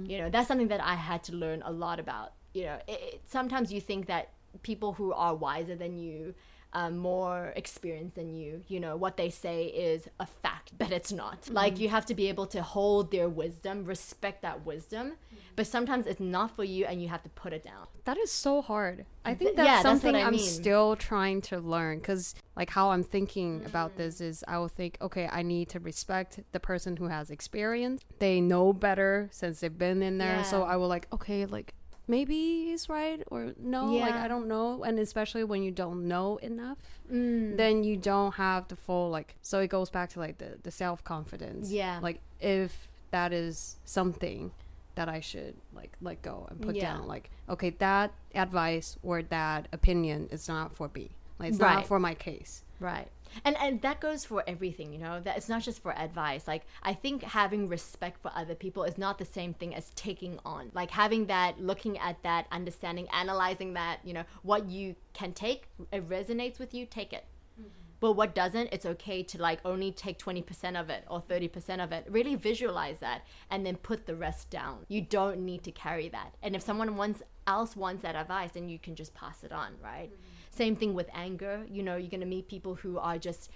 [0.06, 2.34] You know, that's something that I had to learn a lot about.
[2.52, 4.28] You know, it, it, sometimes you think that
[4.62, 6.34] people who are wiser than you,
[6.74, 11.12] um, more experienced than you, you know, what they say is a fact, but it's
[11.12, 11.42] not.
[11.42, 11.54] Mm-hmm.
[11.54, 15.36] Like you have to be able to hold their wisdom, respect that wisdom, mm-hmm.
[15.56, 17.86] but sometimes it's not for you, and you have to put it down.
[18.04, 19.04] That is so hard.
[19.24, 20.40] I think that's yeah, that's something I I'm mean.
[20.40, 24.02] still trying to learn because, like, how I'm thinking about mm-hmm.
[24.02, 28.02] this is I will think, okay, I need to respect the person who has experience.
[28.18, 30.42] They know better since they've been in there.
[30.42, 31.74] So I will, like, okay, like,
[32.08, 32.34] maybe
[32.66, 34.82] he's right or no, like, I don't know.
[34.84, 36.78] And especially when you don't know enough,
[37.10, 37.56] Mm.
[37.56, 40.70] then you don't have the full, like, so it goes back to, like, the, the
[40.70, 41.70] self confidence.
[41.70, 41.98] Yeah.
[42.02, 44.50] Like, if that is something
[44.94, 46.94] that I should like let go and put Yeah.
[46.94, 47.06] down.
[47.06, 51.12] Like, okay, that advice or that opinion is not for me.
[51.38, 51.74] Like, it's Right.
[51.76, 52.62] not for my case.
[52.78, 53.08] Right.
[53.44, 55.20] And and that goes for everything, you know.
[55.20, 56.46] That it's not just for advice.
[56.46, 60.38] Like I think having respect for other people is not the same thing as taking
[60.44, 60.70] on.
[60.74, 65.68] Like having that, looking at that, understanding, analyzing that, you know, what you can take,
[65.92, 67.24] it resonates with you, take it.
[67.60, 67.68] Mm-hmm.
[68.00, 71.92] But what doesn't, it's okay to like only take 20% of it or 30% of
[71.92, 72.04] it.
[72.08, 74.86] Really visualize that and then put the rest down.
[74.88, 76.34] You don't need to carry that.
[76.42, 79.74] And if someone wants else wants that advice, then you can just pass it on,
[79.82, 80.10] right?
[80.10, 80.31] Mm-hmm.
[80.54, 81.64] Same thing with anger.
[81.68, 83.50] You know, you're going to meet people who are just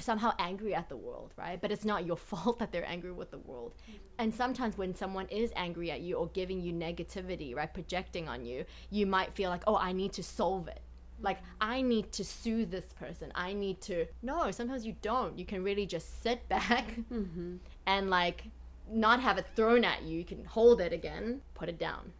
[0.00, 1.60] somehow angry at the world, right?
[1.60, 3.74] But it's not your fault that they're angry with the world.
[3.82, 3.98] Mm-hmm.
[4.18, 8.44] And sometimes when someone is angry at you or giving you negativity, right, projecting on
[8.44, 11.24] you, you might feel like, "Oh, I need to solve it." Mm-hmm.
[11.24, 13.32] Like, I need to soothe this person.
[13.34, 14.06] I need to.
[14.22, 15.38] No, sometimes you don't.
[15.38, 17.56] You can really just sit back mm-hmm.
[17.86, 18.44] and, like,
[18.90, 20.18] not have it thrown at you.
[20.18, 22.12] You can hold it again, put it down.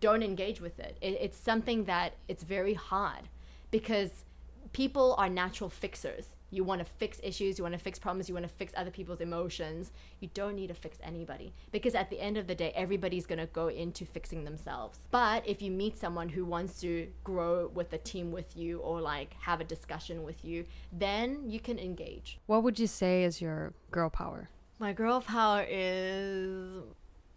[0.00, 0.96] Don't engage with it.
[1.00, 3.28] it it's something that it's very hard
[3.70, 4.24] because
[4.72, 6.26] people are natural fixers.
[6.52, 8.90] You want to fix issues, you want to fix problems, you want to fix other
[8.90, 9.92] people's emotions.
[10.18, 13.38] You don't need to fix anybody because at the end of the day, everybody's going
[13.38, 14.98] to go into fixing themselves.
[15.12, 19.00] But if you meet someone who wants to grow with the team with you or
[19.00, 22.40] like have a discussion with you, then you can engage.
[22.46, 24.48] What would you say is your girl power?
[24.80, 26.82] My girl power is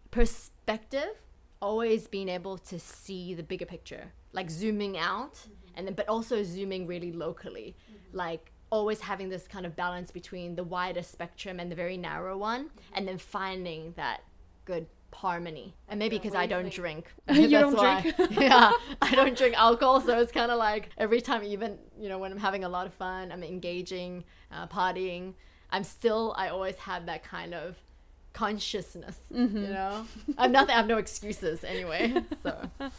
[0.10, 1.16] perspective,
[1.64, 5.76] always being able to see the bigger picture, like zooming out mm-hmm.
[5.76, 7.76] and then but also zooming really locally.
[7.76, 8.18] Mm-hmm.
[8.18, 12.38] Like always having this kind of balance between the wider spectrum and the very narrow
[12.38, 12.96] one mm-hmm.
[12.96, 14.22] and then finding that
[14.66, 15.74] good harmony.
[15.88, 17.06] And maybe because I don't drink.
[17.34, 18.14] You That's don't why.
[18.32, 22.18] yeah, I don't drink alcohol, so it's kind of like every time, even you know,
[22.18, 25.34] when I'm having a lot of fun, I'm engaging, uh, partying.
[25.72, 27.78] I'm still, I always have that kind of
[28.34, 29.18] consciousness.
[29.32, 29.74] You mm-hmm.
[29.74, 30.06] know,
[30.38, 30.72] I'm nothing.
[30.72, 32.14] I have no excuses anyway.
[32.42, 32.70] So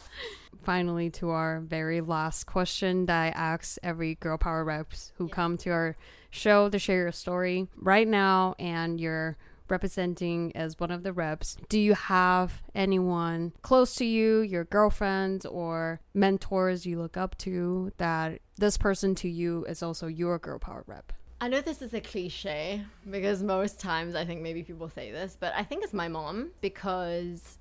[0.63, 5.57] Finally, to our very last question that I ask every girl power reps who come
[5.57, 5.95] to our
[6.31, 9.37] show to share your story right now, and you're
[9.69, 11.57] representing as one of the reps.
[11.69, 17.91] Do you have anyone close to you, your girlfriends or mentors you look up to,
[17.97, 21.13] that this person to you is also your girl power rep?
[21.45, 25.37] I know this is a cliche because most times I think maybe people say this,
[25.39, 27.59] but I think it's my mom because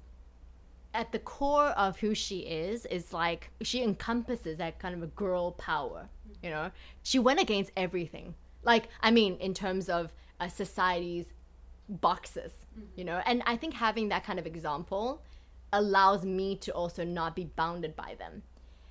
[0.94, 5.08] at the core of who she is is like she encompasses that kind of a
[5.08, 6.08] girl power.
[6.42, 6.70] You know,
[7.02, 8.34] she went against everything.
[8.62, 11.26] Like I mean, in terms of uh, society's
[11.86, 12.52] boxes,
[12.96, 15.20] you know, and I think having that kind of example
[15.74, 18.44] allows me to also not be bounded by them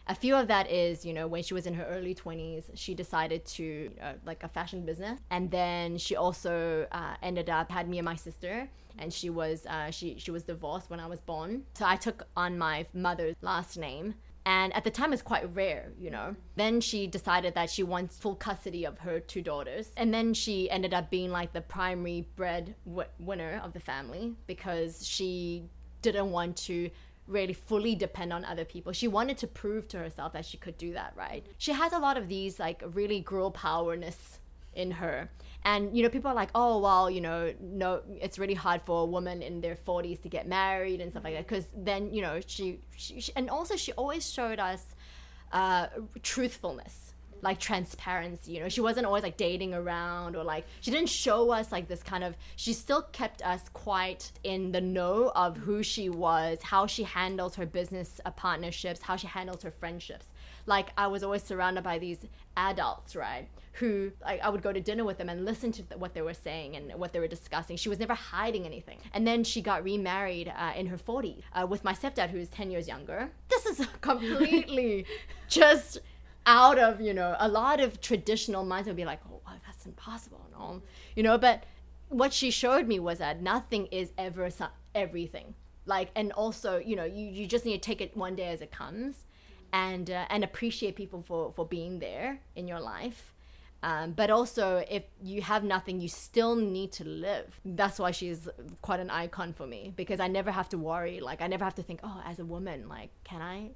[0.07, 2.93] a few of that is you know when she was in her early 20s she
[2.93, 7.87] decided to uh, like a fashion business and then she also uh, ended up had
[7.87, 8.67] me and my sister
[8.99, 12.27] and she was uh, she she was divorced when i was born so i took
[12.35, 14.13] on my mother's last name
[14.45, 16.35] And at the time, it's quite rare, you know.
[16.57, 19.91] Then she decided that she wants full custody of her two daughters.
[19.95, 24.35] And then she ended up being like the primary bread w- winner of the family
[24.45, 25.69] because she
[26.01, 26.89] didn't want to
[27.27, 28.91] really fully depend on other people.
[28.91, 31.45] She wanted to prove to herself that she could do that, right?
[31.57, 34.39] She has a lot of these like really girl powerness
[34.75, 35.29] in her.
[35.63, 39.03] And you know, people are like, "Oh, well, you know, no, it's really hard for
[39.03, 42.21] a woman in their 40s to get married and stuff like that." Because then, you
[42.21, 44.85] know, she, she, she, and also she always showed us
[45.53, 45.87] uh,
[46.21, 47.12] truthfulness,
[47.43, 48.53] like transparency.
[48.53, 51.87] You know, she wasn't always like dating around or like she didn't show us like
[51.87, 52.35] this kind of.
[52.55, 57.55] She still kept us quite in the know of who she was, how she handles
[57.55, 60.25] her business uh, partnerships, how she handles her friendships
[60.65, 62.25] like I was always surrounded by these
[62.55, 63.47] adults, right?
[63.73, 66.21] Who like I would go to dinner with them and listen to th- what they
[66.21, 67.75] were saying and what they were discussing.
[67.75, 68.99] She was never hiding anything.
[69.13, 72.49] And then she got remarried uh, in her 40s uh, with my stepdad, who is
[72.49, 73.31] 10 years younger.
[73.49, 75.05] This is completely
[75.47, 75.99] just
[76.45, 80.45] out of you know a lot of traditional minds would be like, oh, that's impossible,
[80.51, 80.81] no,
[81.15, 81.37] you know.
[81.37, 81.63] But
[82.09, 84.49] what she showed me was that nothing is ever
[84.95, 85.55] everything.
[85.85, 88.61] Like, and also, you know, you, you just need to take it one day as
[88.61, 89.25] it comes
[89.73, 93.33] and uh, and appreciate people for for being there in your life.
[93.81, 97.59] Um, but also, if you have nothing, you still need to live.
[97.65, 98.47] That's why she's
[98.81, 101.19] quite an icon for me because I never have to worry.
[101.19, 103.71] Like I never have to think, oh, as a woman, like can I?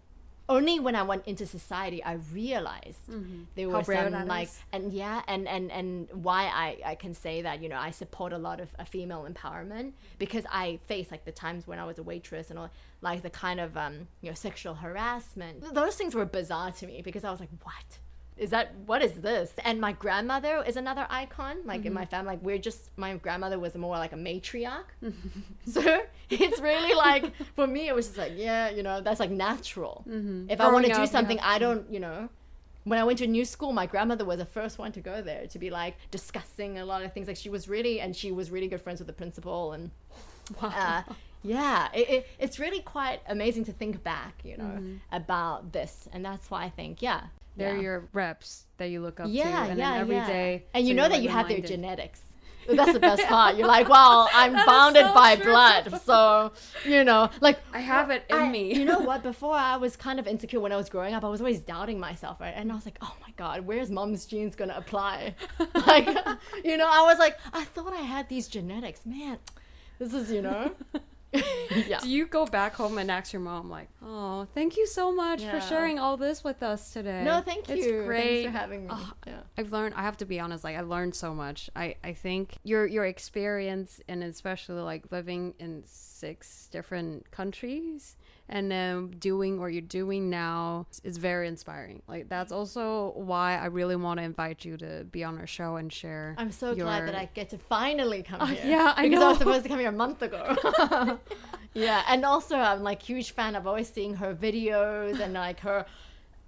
[0.49, 3.43] Only when I went into society, I realized Mm-hmm.
[3.55, 4.59] there were some like, is.
[4.71, 8.31] and yeah, and and and why I I can say that you know I support
[8.33, 11.97] a lot of uh, female empowerment because I face like the times when I was
[11.99, 12.69] a waitress and all
[13.01, 15.73] like the kind of um you know sexual harassment.
[15.73, 17.99] Those things were bizarre to me because I was like, what?
[18.37, 19.51] Is that what is this?
[19.63, 21.57] And my grandmother is another icon.
[21.65, 22.09] Like in my mm-hmm.
[22.09, 24.85] family, like we're just my grandmother was more like a matriarch.
[25.65, 29.31] so it's really like for me, it was just like yeah, you know, that's like
[29.31, 30.03] natural.
[30.07, 30.49] Mm-hmm.
[30.49, 32.29] If I want to do something, I don't, you know.
[32.83, 35.21] When I went to a new school, my grandmother was the first one to go
[35.21, 37.27] there to be like discussing a lot of things.
[37.27, 39.91] Like she was really, and she was really good friends with the principal, and
[40.61, 41.03] uh,
[41.43, 44.95] yeah, it, it, it's really quite amazing to think back, you know, mm-hmm.
[45.11, 47.23] about this, and that's why I think, yeah,
[47.57, 47.81] They're yeah.
[47.81, 49.31] your reps that you look up to.
[49.31, 50.27] yeah, And yeah, then every yeah.
[50.27, 52.21] day, and so you know that like, you have their genetics.
[52.69, 53.55] That's the best part.
[53.55, 55.45] You're like, well, I'm bounded so by true.
[55.45, 56.51] blood, so
[56.85, 58.73] you know, like I have it in I- me.
[58.75, 59.23] You know what?
[59.31, 61.23] Before I was kind of insecure when I was growing up.
[61.23, 62.53] I was always doubting myself, right?
[62.55, 65.33] And I was like, oh my god, where's mom's genes gonna apply?
[65.87, 66.07] like,
[66.63, 69.39] you know, I was like, I thought I had these genetics, man.
[69.97, 70.71] This is, you know,
[71.87, 71.99] yeah.
[71.99, 75.43] Do you go back home and ask your mom like, "Oh, thank you so much
[75.43, 77.23] for sharing all this with us today"?
[77.23, 77.75] No, thank you.
[77.75, 78.43] It's great.
[78.43, 78.89] Thanks for having me.
[78.91, 79.39] Oh, yeah.
[79.57, 79.95] I've learned.
[79.95, 80.63] I have to be honest.
[80.63, 81.69] Like I learned so much.
[81.75, 88.15] I I think your your experience and especially like living in six different countries
[88.49, 92.01] and um, doing what you're doing now is very inspiring.
[92.07, 95.75] Like that's also why I really want to invite you to be on our show
[95.75, 96.35] and share.
[96.37, 98.63] I'm so glad that I get to finally come here.
[98.65, 100.55] yeah, I because I was supposed to come here a month ago.
[101.73, 105.85] yeah, and also I'm like huge fan of always seeing her videos and like her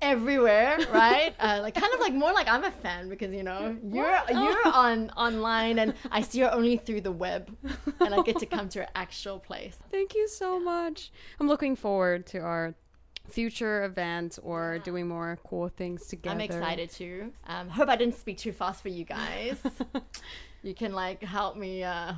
[0.02, 1.34] everywhere, right?
[1.40, 4.68] Uh, like kind of like more like I'm a fan because you know you're you're
[4.68, 7.50] on online and I see her only through the web,
[8.02, 9.78] and I get to come to her actual place.
[9.92, 11.12] Thank you so much.
[11.40, 12.76] I'm looking forward to our
[13.30, 16.36] future events or doing more cool things together.
[16.36, 17.32] I'm excited too.
[17.48, 19.58] Um, hope I didn't speak too fast for you guys.
[20.64, 21.84] you can like help me.
[21.84, 22.14] Uh,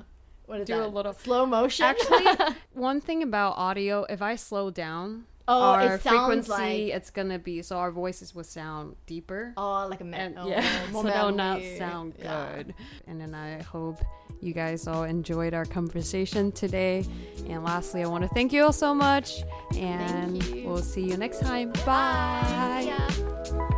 [0.46, 0.94] what is Do a that?
[0.94, 1.86] little- slow motion.
[1.86, 6.96] Actually, one thing about audio, if I slow down Oh, our it sounds frequency, like-
[6.96, 9.54] it's gonna be so our voices will sound deeper.
[9.58, 10.32] oh, like a man.
[10.38, 12.56] and oh, yeah, more so that'll not sound Yeah.
[12.56, 12.74] good.
[13.08, 14.00] And then I hope
[14.42, 17.06] you guys all enjoyed our conversation today.
[17.48, 19.44] And lastly, I want to thank you all so much,
[19.76, 21.72] and we'll see you next time.
[21.86, 22.84] Bye.
[22.88, 23.70] Yeah.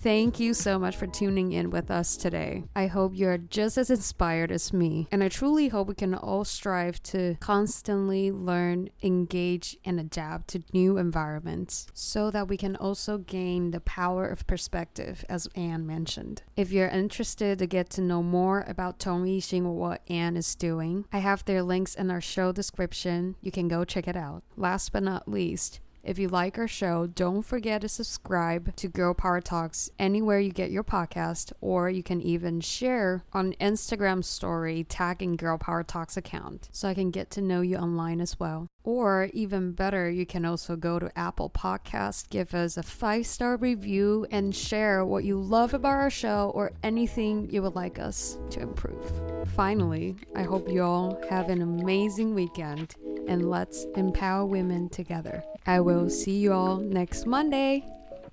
[0.00, 2.62] Thank you so much for tuning in with us today.
[2.76, 6.44] I hope you're just as inspired as me, and I truly hope we can all
[6.44, 13.18] strive to constantly learn, engage, and adapt to new environments so that we can also
[13.18, 16.44] gain the power of perspective, as Ann mentioned.
[16.54, 20.54] If you're interested to get to know more about Tony Yixing or what Ann is
[20.54, 23.34] doing, I have their links in our show description.
[23.40, 24.44] You can go check it out.
[24.56, 29.12] Last but not least, If you like our show, don't forget to subscribe to Girl
[29.12, 34.84] Power Talks anywhere you get your podcast, or you can even share on Instagram story
[34.84, 38.68] tagging Girl Power Talks account so I can get to know you online as well.
[38.88, 43.58] Or even better, you can also go to Apple Podcast, give us a five star
[43.58, 48.38] review, and share what you love about our show or anything you would like us
[48.48, 49.12] to improve.
[49.54, 52.94] Finally, I hope you all have an amazing weekend
[53.28, 55.44] and let's empower women together.
[55.66, 57.84] I will see you all next Monday.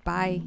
[0.06, 0.42] Bye.